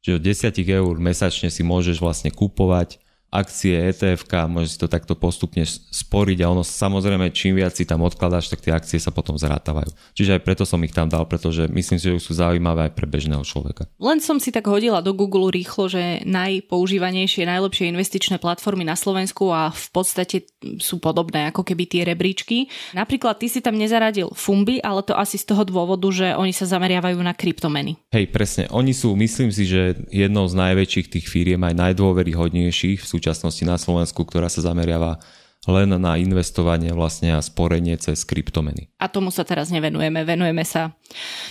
[0.00, 3.04] Že od 10 eur mesačne si môžeš vlastne kúpovať
[3.34, 8.06] akcie etf môžeš si to takto postupne sporiť a ono samozrejme čím viac si tam
[8.06, 9.90] odkladáš, tak tie akcie sa potom zrátavajú.
[10.14, 13.10] Čiže aj preto som ich tam dal, pretože myslím si, že sú zaujímavé aj pre
[13.10, 13.90] bežného človeka.
[13.98, 19.50] Len som si tak hodila do Google rýchlo, že najpoužívanejšie, najlepšie investičné platformy na Slovensku
[19.50, 20.46] a v podstate
[20.78, 22.70] sú podobné ako keby tie rebríčky.
[22.94, 26.70] Napríklad ty si tam nezaradil Fumbi, ale to asi z toho dôvodu, že oni sa
[26.70, 27.98] zameriavajú na kryptomeny.
[28.14, 28.70] Hej, presne.
[28.70, 33.80] Oni sú, myslím si, že jednou z najväčších tých firiem aj najdôveryhodnejších v súčasnosti na
[33.80, 35.16] Slovensku, ktorá sa zameriava
[35.64, 38.92] len na investovanie vlastne a sporenie cez kryptomeny.
[39.00, 40.20] A tomu sa teraz nevenujeme.
[40.28, 40.92] Venujeme sa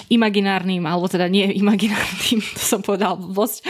[0.06, 3.66] imaginárnym, alebo teda nie imaginárnym, to som povedal blbosť.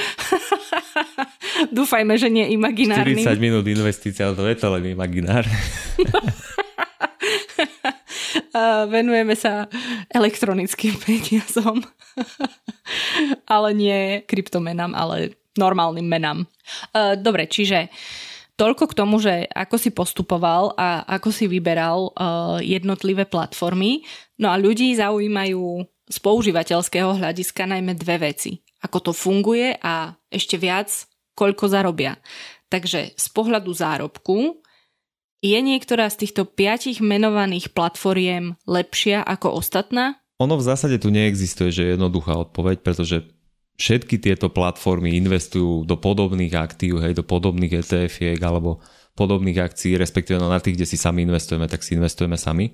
[1.80, 3.24] Dúfajme, že nie imaginárnym.
[3.24, 5.48] 40 minút investícia, ale to je to len imaginár.
[8.92, 9.72] venujeme sa
[10.12, 11.88] elektronickým peniazom.
[13.48, 16.46] ale nie kryptomenám, ale normálnym menám.
[16.92, 17.90] Uh, dobre, čiže
[18.54, 24.06] toľko k tomu, že ako si postupoval a ako si vyberal uh, jednotlivé platformy.
[24.38, 28.62] No a ľudí zaujímajú z používateľského hľadiska najmä dve veci.
[28.84, 30.92] Ako to funguje a ešte viac,
[31.34, 32.20] koľko zarobia.
[32.68, 34.62] Takže z pohľadu zárobku
[35.44, 40.20] je niektorá z týchto piatich menovaných platformiem lepšia ako ostatná?
[40.42, 43.24] Ono v zásade tu neexistuje, že je jednoduchá odpoveď, pretože
[43.78, 48.82] všetky tieto platformy investujú do podobných aktív, hej, do podobných etf alebo
[49.14, 52.74] podobných akcií, respektíve no na tých, kde si sami investujeme, tak si investujeme sami.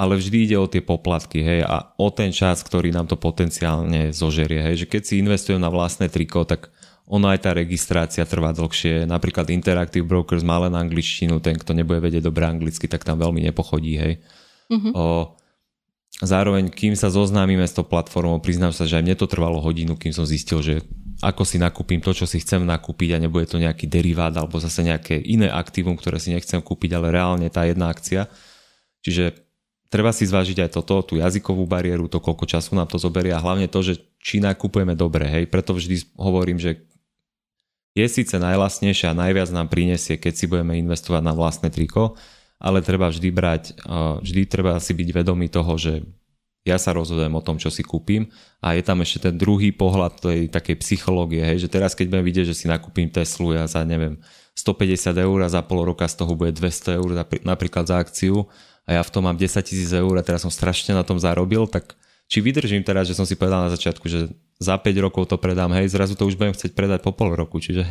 [0.00, 4.16] Ale vždy ide o tie poplatky, hej, a o ten čas, ktorý nám to potenciálne
[4.16, 6.72] zožerie, hej, že keď si investujem na vlastné triko, tak
[7.10, 9.04] ono aj tá registrácia trvá dlhšie.
[9.04, 13.50] Napríklad Interactive Brokers má len angličtinu, ten, kto nebude vedieť dobre anglicky, tak tam veľmi
[13.50, 14.22] nepochodí, hej.
[14.70, 14.92] Uh-huh.
[14.94, 15.04] O,
[16.20, 19.96] Zároveň, kým sa zoznámime s tou platformou, priznám sa, že aj mne to trvalo hodinu,
[19.96, 20.84] kým som zistil, že
[21.24, 24.84] ako si nakúpim to, čo si chcem nakúpiť a nebude to nejaký derivát alebo zase
[24.84, 28.28] nejaké iné aktívum, ktoré si nechcem kúpiť, ale reálne tá jedna akcia.
[29.00, 29.32] Čiže
[29.88, 33.40] treba si zvážiť aj toto, tú jazykovú bariéru, to koľko času nám to zoberie a
[33.40, 36.84] hlavne to, že či nakupujeme dobre, hej, preto vždy hovorím, že
[37.96, 42.14] je síce najlasnejšia a najviac nám prinesie, keď si budeme investovať na vlastné triko,
[42.60, 43.62] ale treba vždy brať,
[44.20, 46.04] vždy treba si byť vedomý toho, že
[46.60, 48.28] ja sa rozhodujem o tom, čo si kúpim.
[48.60, 52.26] A je tam ešte ten druhý pohľad tej takej psychológie, hej, že teraz keď budem
[52.28, 54.20] vidieť, že si nakúpim Teslu ja za neviem
[54.52, 57.08] 150 eur a za pol roka z toho bude 200 eur
[57.48, 58.44] napríklad za akciu
[58.84, 61.64] a ja v tom mám 10 tisíc eur a teraz som strašne na tom zarobil,
[61.64, 61.96] tak
[62.28, 64.28] či vydržím teraz, že som si povedal na začiatku, že
[64.60, 67.56] za 5 rokov to predám, hej, zrazu to už budem chcieť predať po pol roku,
[67.56, 67.88] čiže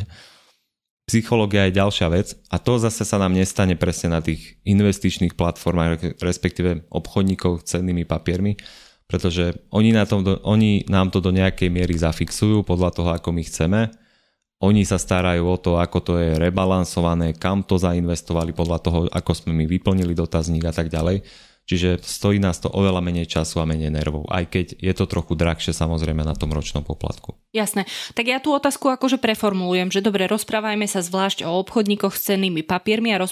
[1.10, 6.22] psychológia je ďalšia vec a to zase sa nám nestane presne na tých investičných platformách,
[6.22, 8.54] respektíve obchodníkov s cennými papiermi,
[9.10, 13.42] pretože oni, na tom, oni nám to do nejakej miery zafixujú podľa toho, ako my
[13.42, 13.80] chceme.
[14.62, 19.32] Oni sa starajú o to, ako to je rebalansované, kam to zainvestovali podľa toho, ako
[19.34, 21.26] sme my vyplnili dotazník a tak ďalej.
[21.70, 25.38] Čiže stojí nás to oveľa menej času a menej nervov, aj keď je to trochu
[25.38, 27.38] drahšie samozrejme na tom ročnom poplatku.
[27.54, 27.86] Jasné.
[28.18, 32.66] Tak ja tú otázku akože preformulujem, že dobre, rozprávajme sa zvlášť o obchodníkoch s cennými
[32.66, 33.22] papiermi a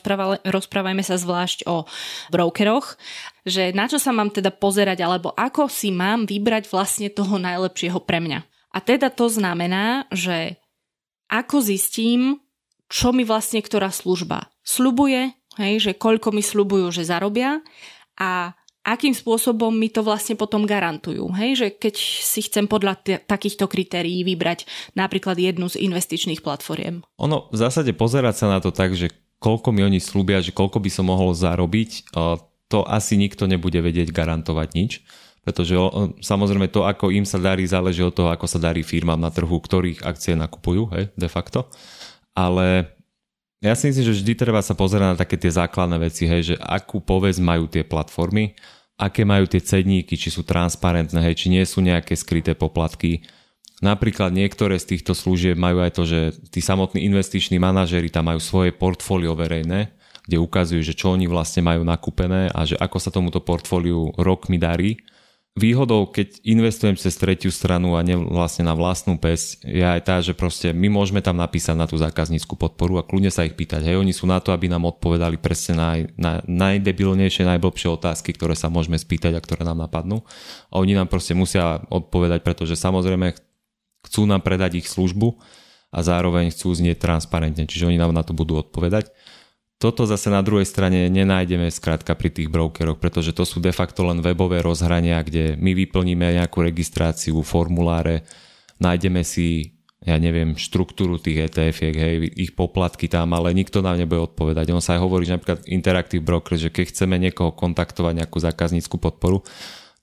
[0.47, 1.83] rozprávajme sa zvlášť o
[2.31, 2.95] brokeroch,
[3.43, 7.99] že na čo sa mám teda pozerať, alebo ako si mám vybrať vlastne toho najlepšieho
[8.07, 8.47] pre mňa.
[8.71, 10.63] A teda to znamená, že
[11.27, 12.39] ako zistím,
[12.87, 17.65] čo mi vlastne ktorá služba slubuje, hej, že koľko mi slubujú, že zarobia
[18.19, 18.53] a
[18.83, 21.29] akým spôsobom mi to vlastne potom garantujú.
[21.37, 24.65] Hej, že keď si chcem podľa t- takýchto kritérií vybrať
[24.97, 27.05] napríklad jednu z investičných platformiem.
[27.21, 30.83] Ono v zásade pozerať sa na to tak, že koľko mi oni slúbia, že koľko
[30.83, 32.11] by som mohol zarobiť,
[32.69, 34.93] to asi nikto nebude vedieť garantovať nič,
[35.47, 35.79] pretože
[36.21, 39.63] samozrejme to, ako im sa darí, záleží od toho, ako sa darí firmám na trhu,
[39.63, 41.71] ktorých akcie nakupujú, hej, de facto.
[42.35, 42.98] Ale
[43.59, 46.57] ja si myslím, že vždy treba sa pozerať na také tie základné veci, hej, že
[46.59, 48.55] akú povesť majú tie platformy,
[48.95, 53.27] aké majú tie cedníky, či sú transparentné, hej, či nie sú nejaké skryté poplatky.
[53.79, 58.43] Napríklad niektoré z týchto služieb majú aj to, že tí samotní investiční manažery tam majú
[58.43, 59.95] svoje portfólio verejné,
[60.27, 64.59] kde ukazujú, že čo oni vlastne majú nakúpené a že ako sa tomuto portfóliu rokmi
[64.59, 64.99] darí
[65.59, 70.23] Výhodou, keď investujem cez tretiu stranu a ne vlastne na vlastnú pes, je aj tá,
[70.23, 73.83] že proste my môžeme tam napísať na tú zákaznícku podporu a kľudne sa ich pýtať.
[73.83, 78.55] Hej, oni sú na to, aby nám odpovedali presne na, na najdebilnejšie, najblbšie otázky, ktoré
[78.55, 80.23] sa môžeme spýtať a ktoré nám napadnú.
[80.71, 83.35] A oni nám proste musia odpovedať, pretože samozrejme
[84.07, 85.43] chcú nám predať ich službu
[85.91, 89.11] a zároveň chcú znieť transparentne, čiže oni nám na to budú odpovedať.
[89.79, 94.03] Toto zase na druhej strane nenájdeme skrátka pri tých brokeroch, pretože to sú de facto
[94.03, 98.27] len webové rozhrania, kde my vyplníme nejakú registráciu, formuláre,
[98.83, 104.27] nájdeme si, ja neviem, štruktúru tých etf hej, ich poplatky tam, ale nikto nám nebude
[104.27, 104.67] odpovedať.
[104.75, 108.99] On sa aj hovorí, že napríklad Interactive Broker, že keď chceme niekoho kontaktovať, nejakú zákaznícku
[108.99, 109.47] podporu,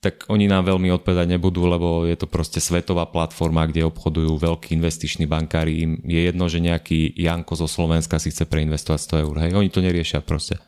[0.00, 4.76] tak oni nám veľmi odpovedať nebudú, lebo je to proste svetová platforma, kde obchodujú veľkí
[4.76, 5.82] investiční bankári.
[5.82, 9.34] Im je jedno, že nejaký Janko zo Slovenska si chce preinvestovať 100 eur.
[9.40, 10.60] Hej, oni to neriešia proste.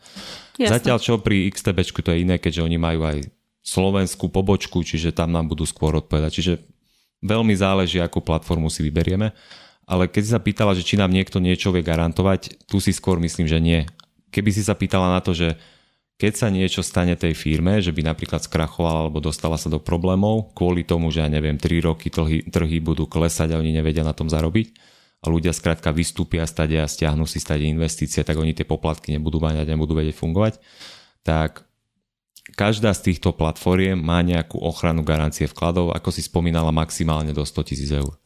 [0.57, 0.81] Jasne.
[0.81, 3.31] Zatiaľ čo pri XTB to je iné, keďže oni majú aj
[3.63, 6.31] slovenskú pobočku, čiže tam nám budú skôr odpovedať.
[6.41, 6.53] Čiže
[7.21, 9.37] veľmi záleží, akú platformu si vyberieme.
[9.89, 13.21] Ale keď si sa pýtala, že či nám niekto niečo vie garantovať, tu si skôr
[13.21, 13.85] myslím, že nie.
[14.33, 15.57] Keby si sa pýtala na to, že
[16.19, 20.51] keď sa niečo stane tej firme, že by napríklad skrachovala alebo dostala sa do problémov
[20.51, 24.11] kvôli tomu, že ja neviem, 3 roky trhy, trhy budú klesať a oni nevedia na
[24.11, 24.75] tom zarobiť
[25.23, 29.39] a ľudia skrátka vystúpia stade a stiahnu si stade investície, tak oni tie poplatky nebudú
[29.39, 30.59] mať a nebudú vedieť fungovať,
[31.23, 31.63] tak
[32.59, 37.63] každá z týchto platformiem má nejakú ochranu garancie vkladov, ako si spomínala maximálne do 100
[37.63, 38.19] tisíc eur.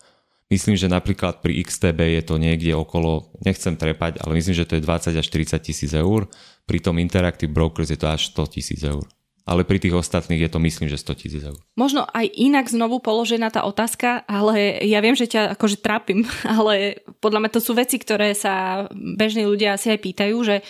[0.50, 4.76] Myslím, že napríklad pri XTB je to niekde okolo, nechcem trepať, ale myslím, že to
[4.76, 6.28] je 20 až 40 tisíc eur.
[6.68, 9.02] Pri tom Interactive Brokers je to až 100 tisíc eur.
[9.42, 11.58] Ale pri tých ostatných je to myslím, že 100 tisíc eur.
[11.74, 16.22] Možno aj inak znovu položená tá otázka, ale ja viem, že ťa akože trápim,
[16.58, 20.62] ale podľa mňa to sú veci, ktoré sa bežní ľudia asi aj pýtajú, že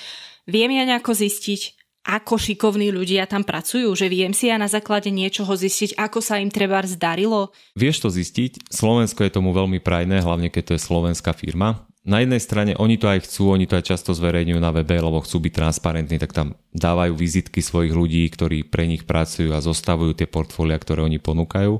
[0.49, 5.09] viem ja nejako zistiť, ako šikovní ľudia tam pracujú, že viem si ja na základe
[5.09, 7.55] niečoho zistiť, ako sa im treba zdarilo?
[7.79, 11.87] Vieš to zistiť, Slovensko je tomu veľmi prajné, hlavne keď to je slovenská firma.
[12.03, 15.23] Na jednej strane oni to aj chcú, oni to aj často zverejňujú na webe, lebo
[15.23, 20.19] chcú byť transparentní, tak tam dávajú vizitky svojich ľudí, ktorí pre nich pracujú a zostavujú
[20.19, 21.79] tie portfólia, ktoré oni ponúkajú.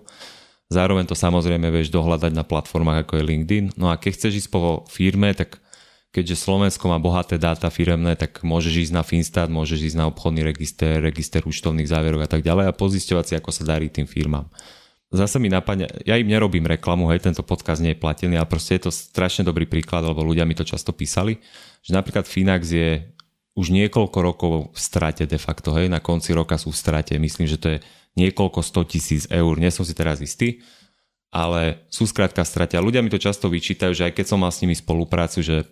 [0.71, 3.65] Zároveň to samozrejme vieš dohľadať na platformách ako je LinkedIn.
[3.75, 5.59] No a keď chceš ísť po firme, tak
[6.13, 10.45] keďže Slovensko má bohaté dáta firemné, tak môžeš ísť na Finstat, môžeš ísť na obchodný
[10.45, 14.47] register, register účtovných záverok a tak ďalej a pozisťovať si, ako sa darí tým firmám.
[15.13, 18.81] Zase mi napadne, ja im nerobím reklamu, hej, tento podcast nie je platený, ale proste
[18.81, 21.37] je to strašne dobrý príklad, lebo ľudia mi to často písali,
[21.85, 23.13] že napríklad Finax je
[23.53, 27.45] už niekoľko rokov v strate de facto, hej, na konci roka sú v strate, myslím,
[27.45, 27.79] že to je
[28.17, 30.65] niekoľko 100 tisíc eur, nie som si teraz istý,
[31.33, 32.77] ale sú skrátka v strate.
[32.77, 35.65] A ľudia mi to často vyčítajú, že aj keď som mal s nimi spoluprácu, že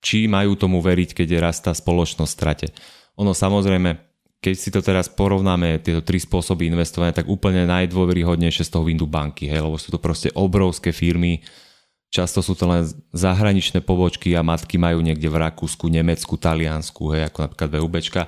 [0.00, 2.66] či majú tomu veriť, keď je raz tá spoločnosť strate.
[3.20, 4.00] Ono samozrejme,
[4.40, 9.04] keď si to teraz porovnáme, tieto tri spôsoby investovania, tak úplne najdôveryhodnejšie z toho vyndú
[9.04, 11.44] banky, hej, lebo sú to proste obrovské firmy,
[12.08, 17.28] často sú to len zahraničné pobočky a matky majú niekde v Rakúsku, Nemecku, Taliansku, hej,
[17.28, 18.22] ako napríklad VUBčka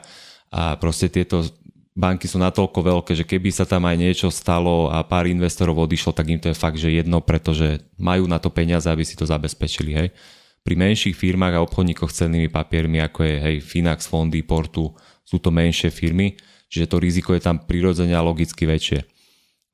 [0.52, 1.48] a proste tieto
[1.96, 6.12] banky sú natoľko veľké, že keby sa tam aj niečo stalo a pár investorov odišlo,
[6.12, 9.24] tak im to je fakt, že jedno, pretože majú na to peniaze, aby si to
[9.24, 10.08] zabezpečili, hej.
[10.62, 14.94] Pri menších firmách a obchodníkoch s cennými papiermi, ako je hej, Finax, Fondy, Portu,
[15.26, 16.38] sú to menšie firmy,
[16.70, 19.02] čiže to riziko je tam prirodzene a logicky väčšie.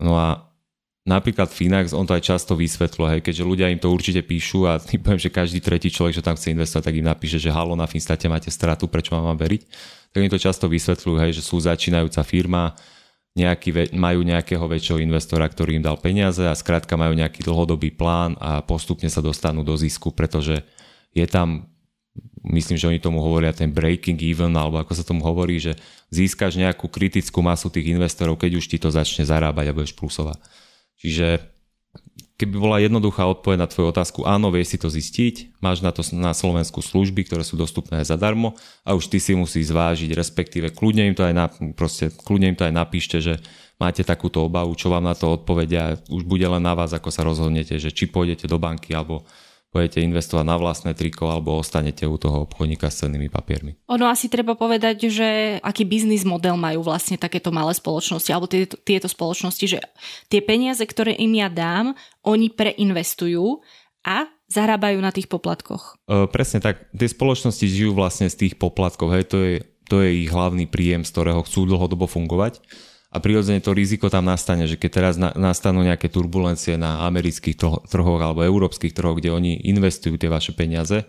[0.00, 0.48] No a
[1.04, 4.80] napríklad Finax, on to aj často vysvetlo, hej, keďže ľudia im to určite píšu a
[5.04, 7.84] poviem, že každý tretí človek, čo tam chce investovať, tak im napíše, že halo, na
[7.84, 9.62] Finstate máte stratu, prečo vám veriť.
[10.12, 12.72] Tak im to často vysvetľujú, hej, že sú začínajúca firma,
[13.36, 18.34] nejaký, majú nejakého väčšieho investora, ktorý im dal peniaze a skrátka majú nejaký dlhodobý plán
[18.42, 20.66] a postupne sa dostanú do zisku, pretože
[21.18, 21.68] je tam
[22.48, 25.76] myslím, že oni tomu hovoria ten breaking even, alebo ako sa tomu hovorí, že
[26.08, 30.40] získaš nejakú kritickú masu tých investorov, keď už ti to začne zarábať a budeš plusovať.
[30.98, 31.44] Čiže
[32.38, 36.06] keby bola jednoduchá odpoveď na tvoju otázku, áno, vieš si to zistiť, máš na to
[36.14, 38.54] na Slovensku služby, ktoré sú dostupné zadarmo
[38.86, 42.58] a už ty si musíš zvážiť, respektíve kľudne im to aj, na, proste, kľudne im
[42.58, 43.42] to aj napíšte, že
[43.82, 47.26] máte takúto obavu, čo vám na to odpovedia, už bude len na vás, ako sa
[47.26, 49.26] rozhodnete, že či pôjdete do banky alebo
[49.68, 53.76] budete investovať na vlastné triko alebo ostanete u toho obchodníka s cennými papiermi.
[53.92, 55.28] Ono asi treba povedať, že
[55.60, 59.78] aký biznis model majú vlastne takéto malé spoločnosti alebo tieto, tieto spoločnosti, že
[60.32, 61.92] tie peniaze, ktoré im ja dám,
[62.24, 63.60] oni preinvestujú
[64.08, 66.00] a zarábajú na tých poplatkoch.
[66.08, 66.88] E, presne tak.
[66.96, 69.12] Tie spoločnosti žijú vlastne z tých poplatkov.
[69.12, 69.54] Hej, to je,
[69.92, 72.64] to je ich hlavný príjem, z ktorého chcú dlhodobo fungovať
[73.08, 77.56] a prirodzene to riziko tam nastane, že keď teraz nastanú nejaké turbulencie na amerických
[77.88, 81.08] trhoch alebo európskych trhoch, kde oni investujú tie vaše peniaze,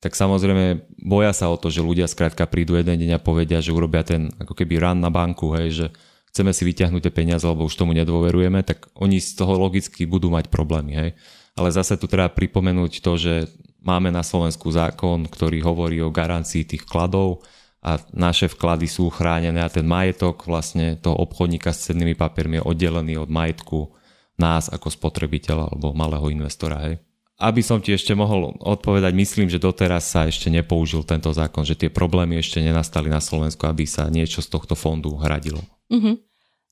[0.00, 3.72] tak samozrejme boja sa o to, že ľudia skrátka prídu jeden deň a povedia, že
[3.72, 5.86] urobia ten ako keby run na banku, hej, že
[6.32, 10.28] chceme si vyťahnuť tie peniaze, lebo už tomu nedôverujeme, tak oni z toho logicky budú
[10.28, 10.92] mať problémy.
[10.92, 11.10] Hej.
[11.56, 13.48] Ale zase tu treba pripomenúť to, že
[13.80, 17.40] máme na Slovensku zákon, ktorý hovorí o garancii tých vkladov,
[17.86, 22.66] a naše vklady sú chránené a ten majetok vlastne toho obchodníka s cennými papiermi je
[22.66, 23.94] oddelený od majetku
[24.42, 26.82] nás ako spotrebiteľa alebo malého investora.
[26.82, 26.98] Hej.
[27.38, 31.78] Aby som ti ešte mohol odpovedať, myslím, že doteraz sa ešte nepoužil tento zákon, že
[31.78, 35.62] tie problémy ešte nenastali na Slovensku, aby sa niečo z tohto fondu hradilo.
[35.86, 36.18] Uh-huh.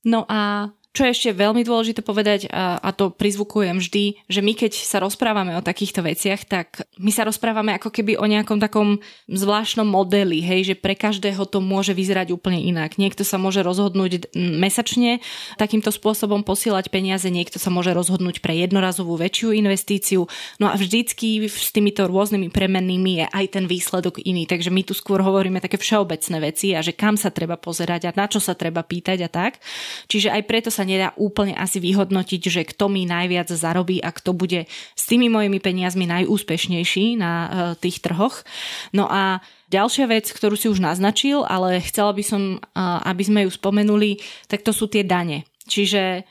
[0.03, 4.79] No a čo je ešte veľmi dôležité povedať, a, to prizvukujem vždy, že my keď
[4.79, 9.83] sa rozprávame o takýchto veciach, tak my sa rozprávame ako keby o nejakom takom zvláštnom
[9.83, 12.95] modeli, hej, že pre každého to môže vyzerať úplne inak.
[12.95, 15.19] Niekto sa môže rozhodnúť mesačne
[15.59, 20.31] takýmto spôsobom posielať peniaze, niekto sa môže rozhodnúť pre jednorazovú väčšiu investíciu.
[20.63, 24.47] No a vždycky s týmito rôznymi premennými je aj ten výsledok iný.
[24.47, 28.15] Takže my tu skôr hovoríme také všeobecné veci a že kam sa treba pozerať a
[28.15, 29.59] na čo sa treba pýtať a tak.
[30.07, 34.37] Čiže aj preto sa nedá úplne asi vyhodnotiť, že kto mi najviac zarobí a kto
[34.37, 38.45] bude s tými mojimi peniazmi najúspešnejší na uh, tých trhoch.
[38.93, 43.39] No a Ďalšia vec, ktorú si už naznačil, ale chcela by som, uh, aby sme
[43.43, 45.41] ju spomenuli, tak to sú tie dane.
[45.65, 46.21] Čiže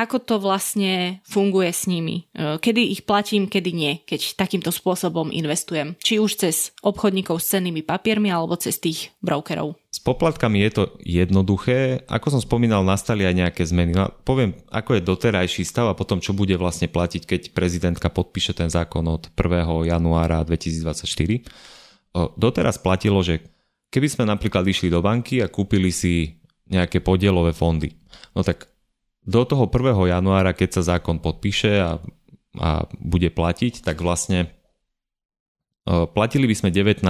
[0.00, 2.30] ako to vlastne funguje s nimi.
[2.30, 5.98] E, kedy ich platím, kedy nie, keď takýmto spôsobom investujem.
[5.98, 9.76] Či už cez obchodníkov s cennými papiermi alebo cez tých brokerov.
[9.90, 12.06] S poplatkami je to jednoduché.
[12.06, 13.90] Ako som spomínal, nastali aj nejaké zmeny.
[13.90, 18.54] No, poviem, ako je doterajší stav a potom, čo bude vlastne platiť, keď prezidentka podpíše
[18.54, 19.90] ten zákon od 1.
[19.90, 21.42] januára 2024.
[22.38, 23.42] Doteraz platilo, že
[23.90, 26.38] keby sme napríklad išli do banky a kúpili si
[26.70, 27.90] nejaké podielové fondy,
[28.30, 28.70] no tak
[29.26, 30.06] do toho 1.
[30.06, 31.98] januára, keď sa zákon podpíše a,
[32.62, 34.54] a bude platiť, tak vlastne
[36.14, 37.02] platili by sme 19%,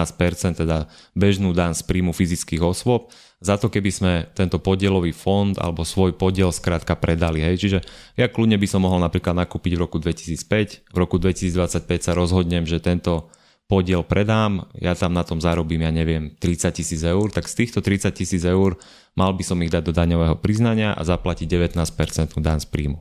[0.57, 5.85] teda bežnú dan z príjmu fyzických osôb, za to keby sme tento podielový fond alebo
[5.85, 7.41] svoj podiel skrátka predali.
[7.41, 7.57] Hej.
[7.65, 7.79] Čiže
[8.21, 12.69] ja kľudne by som mohol napríklad nakúpiť v roku 2005, v roku 2025 sa rozhodnem,
[12.69, 13.33] že tento
[13.71, 17.79] podiel predám, ja tam na tom zarobím, ja neviem, 30 tisíc eur, tak z týchto
[17.79, 18.75] 30 tisíc eur
[19.15, 22.99] mal by som ich dať do daňového priznania a zaplatiť 19% daň z príjmu.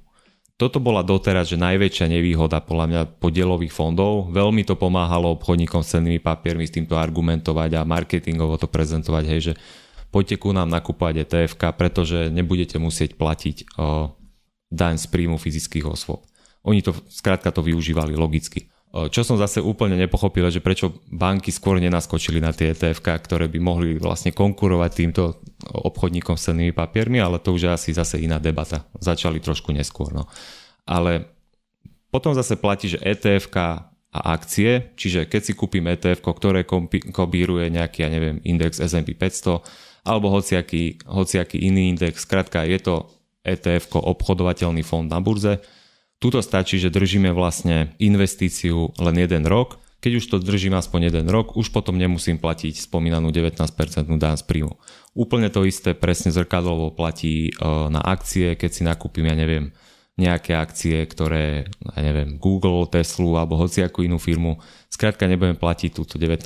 [0.60, 4.28] Toto bola doteraz, že najväčšia nevýhoda podľa mňa podielových fondov.
[4.28, 9.39] Veľmi to pomáhalo obchodníkom s cennými papiermi s týmto argumentovať a marketingovo to prezentovať, hej,
[9.39, 9.53] že
[10.12, 14.12] poďte ku nám nakúpať etf pretože nebudete musieť platiť o,
[14.68, 16.28] daň z príjmu fyzických osôb.
[16.68, 18.68] Oni to, skrátka to využívali logicky.
[18.90, 23.60] Čo som zase úplne nepochopil, že prečo banky skôr nenaskočili na tie etf ktoré by
[23.62, 25.38] mohli vlastne konkurovať týmto
[25.70, 28.90] obchodníkom s cennými papiermi, ale to už je asi zase iná debata.
[28.98, 30.10] Začali trošku neskôr.
[30.10, 30.26] No.
[30.90, 31.30] Ale
[32.10, 36.66] potom zase platí, že etf a akcie, čiže keď si kúpim ETF, ktoré
[37.14, 39.62] kobíruje nejaký, ja neviem, index S&P 500
[40.02, 43.06] alebo hociaký, hociaký iný index, skrátka je to
[43.46, 45.62] ETF obchodovateľný fond na burze.
[46.20, 49.80] Tuto stačí, že držíme vlastne investíciu len jeden rok.
[50.03, 53.67] Keď už to držím aspoň jeden rok, už potom nemusím platiť spomínanú 19%
[54.20, 54.76] daň z príjmu.
[55.15, 59.76] Úplne to isté presne zrkadlovo platí e, na akcie, keď si nakúpim, ja neviem,
[60.20, 64.59] nejaké akcie, ktoré, ja neviem, Google, Tesla alebo hociakú inú firmu,
[64.91, 66.43] skrátka nebudem platiť túto 19%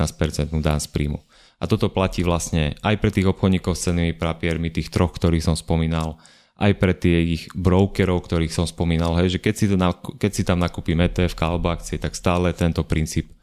[0.61, 1.17] daň z príjmu.
[1.57, 5.57] A toto platí vlastne aj pre tých obchodníkov s cenými papiermi, tých troch, ktorých som
[5.57, 6.21] spomínal,
[6.53, 10.31] aj pre tie ich brokerov, ktorých som spomínal, hej, že keď si, to na, keď
[10.31, 13.33] si tam nakúpim ETF alebo akcie, tak stále tento princíp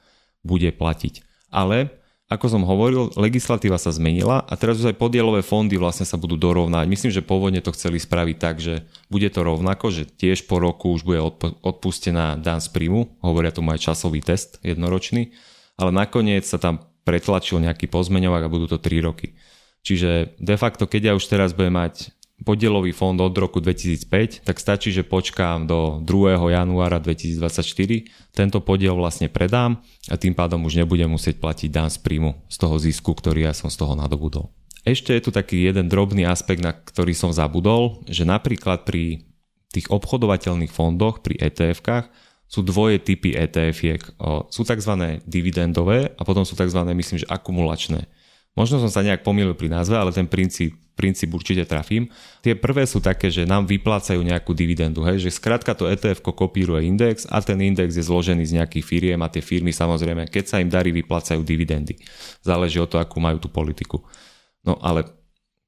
[0.46, 1.26] bude platiť.
[1.50, 2.00] Ale
[2.30, 6.38] ako som hovoril, legislatíva sa zmenila a teraz už aj podielové fondy vlastne sa budú
[6.38, 6.86] dorovnať.
[6.86, 10.94] Myslím, že pôvodne to chceli spraviť tak, že bude to rovnako, že tiež po roku
[10.94, 11.18] už bude
[11.66, 15.34] odpustená dan z príjmu, hovoria tomu aj časový test jednoročný,
[15.74, 19.34] ale nakoniec sa tam pretlačil nejaký pozmeňovák a budú to 3 roky.
[19.82, 24.57] Čiže de facto, keď ja už teraz budem mať podielový fond od roku 2005, tak
[24.57, 26.53] stačí, že počkám do 2.
[26.53, 32.01] januára 2024, tento podiel vlastne predám a tým pádom už nebudem musieť platiť dan z
[32.01, 34.49] príjmu z toho zisku, ktorý ja som z toho nadobudol.
[34.80, 39.28] Ešte je tu taký jeden drobný aspekt, na ktorý som zabudol, že napríklad pri
[39.70, 42.09] tých obchodovateľných fondoch, pri ETF-kách,
[42.51, 44.18] sú dvoje typy ETF-iek.
[44.51, 45.22] Sú tzv.
[45.22, 46.82] dividendové a potom sú tzv.
[46.82, 48.11] myslím, že akumulačné.
[48.59, 52.11] Možno som sa nejak pomýlil pri názve, ale ten princíp, princíp určite trafím.
[52.42, 56.84] Tie prvé sú také, že nám vyplácajú nejakú dividendu, hej, že skrátka to ETF kopíruje
[56.84, 60.57] index a ten index je zložený z nejakých firiem a tie firmy samozrejme, keď sa
[60.59, 61.94] im darí, vyplácajú dividendy.
[62.42, 64.03] Záleží od toho, akú majú tú politiku.
[64.66, 65.19] No ale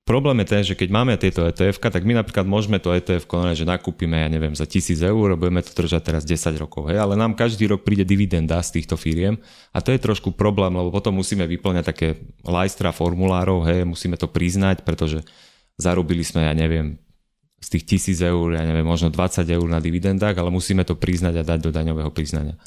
[0.03, 3.23] Problém je ten, že keď máme tieto etf tak my napríklad môžeme to ETF
[3.55, 7.15] že nakúpime, ja neviem, za 1000 eur budeme to držať teraz 10 rokov, hej, ale
[7.15, 9.39] nám každý rok príde dividenda z týchto firiem
[9.71, 12.09] a to je trošku problém, lebo potom musíme vyplňať také
[12.43, 15.23] lajstra formulárov, hej, musíme to priznať, pretože
[15.79, 16.99] zarobili sme, ja neviem,
[17.63, 21.39] z tých 1000 eur, ja neviem, možno 20 eur na dividendách, ale musíme to priznať
[21.39, 22.59] a dať do daňového priznania.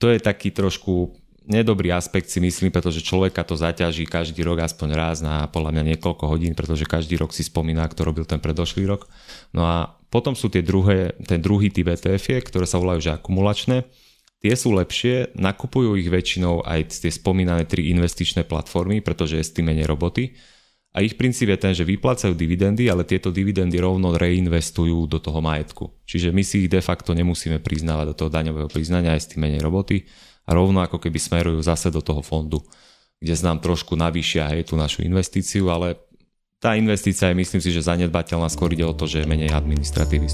[0.00, 1.12] To je taký trošku
[1.46, 5.82] nedobrý aspekt si myslím, pretože človeka to zaťaží každý rok aspoň raz na podľa mňa
[5.94, 9.06] niekoľko hodín, pretože každý rok si spomína, kto robil ten predošlý rok.
[9.54, 13.86] No a potom sú tie druhé, ten druhý typ etf ktoré sa volajú že akumulačné.
[14.42, 19.54] Tie sú lepšie, nakupujú ich väčšinou aj tie spomínané tri investičné platformy, pretože je s
[19.54, 20.36] tým menej roboty.
[20.96, 25.44] A ich princíp je ten, že vyplácajú dividendy, ale tieto dividendy rovno reinvestujú do toho
[25.44, 25.92] majetku.
[26.08, 29.44] Čiže my si ich de facto nemusíme priznávať do toho daňového priznania aj s tým
[29.44, 30.08] menej roboty
[30.46, 32.62] a rovno ako keby smerujú zase do toho fondu,
[33.18, 35.98] kde nám trošku navýšia hej, tú našu investíciu, ale
[36.62, 40.26] tá investícia je myslím si, že zanedbateľná, skôr ide o to, že je menej administratívy.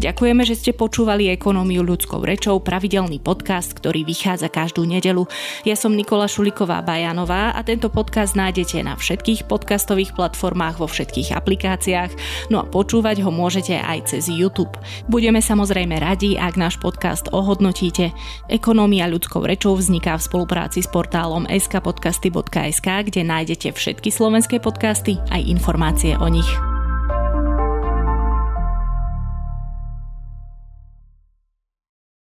[0.00, 5.28] Ďakujeme, že ste počúvali Ekonómiu ľudskou rečou, pravidelný podcast, ktorý vychádza každú nedelu.
[5.68, 11.36] Ja som Nikola Šuliková Bajanová a tento podcast nájdete na všetkých podcastových platformách vo všetkých
[11.36, 12.16] aplikáciách,
[12.48, 14.72] no a počúvať ho môžete aj cez YouTube.
[15.04, 18.16] Budeme samozrejme radi, ak náš podcast ohodnotíte.
[18.48, 25.44] Ekonómia ľudskou rečou vzniká v spolupráci s portálom skpodcasty.sk, kde nájdete všetky slovenské podcasty aj
[25.44, 26.79] informácie o nich.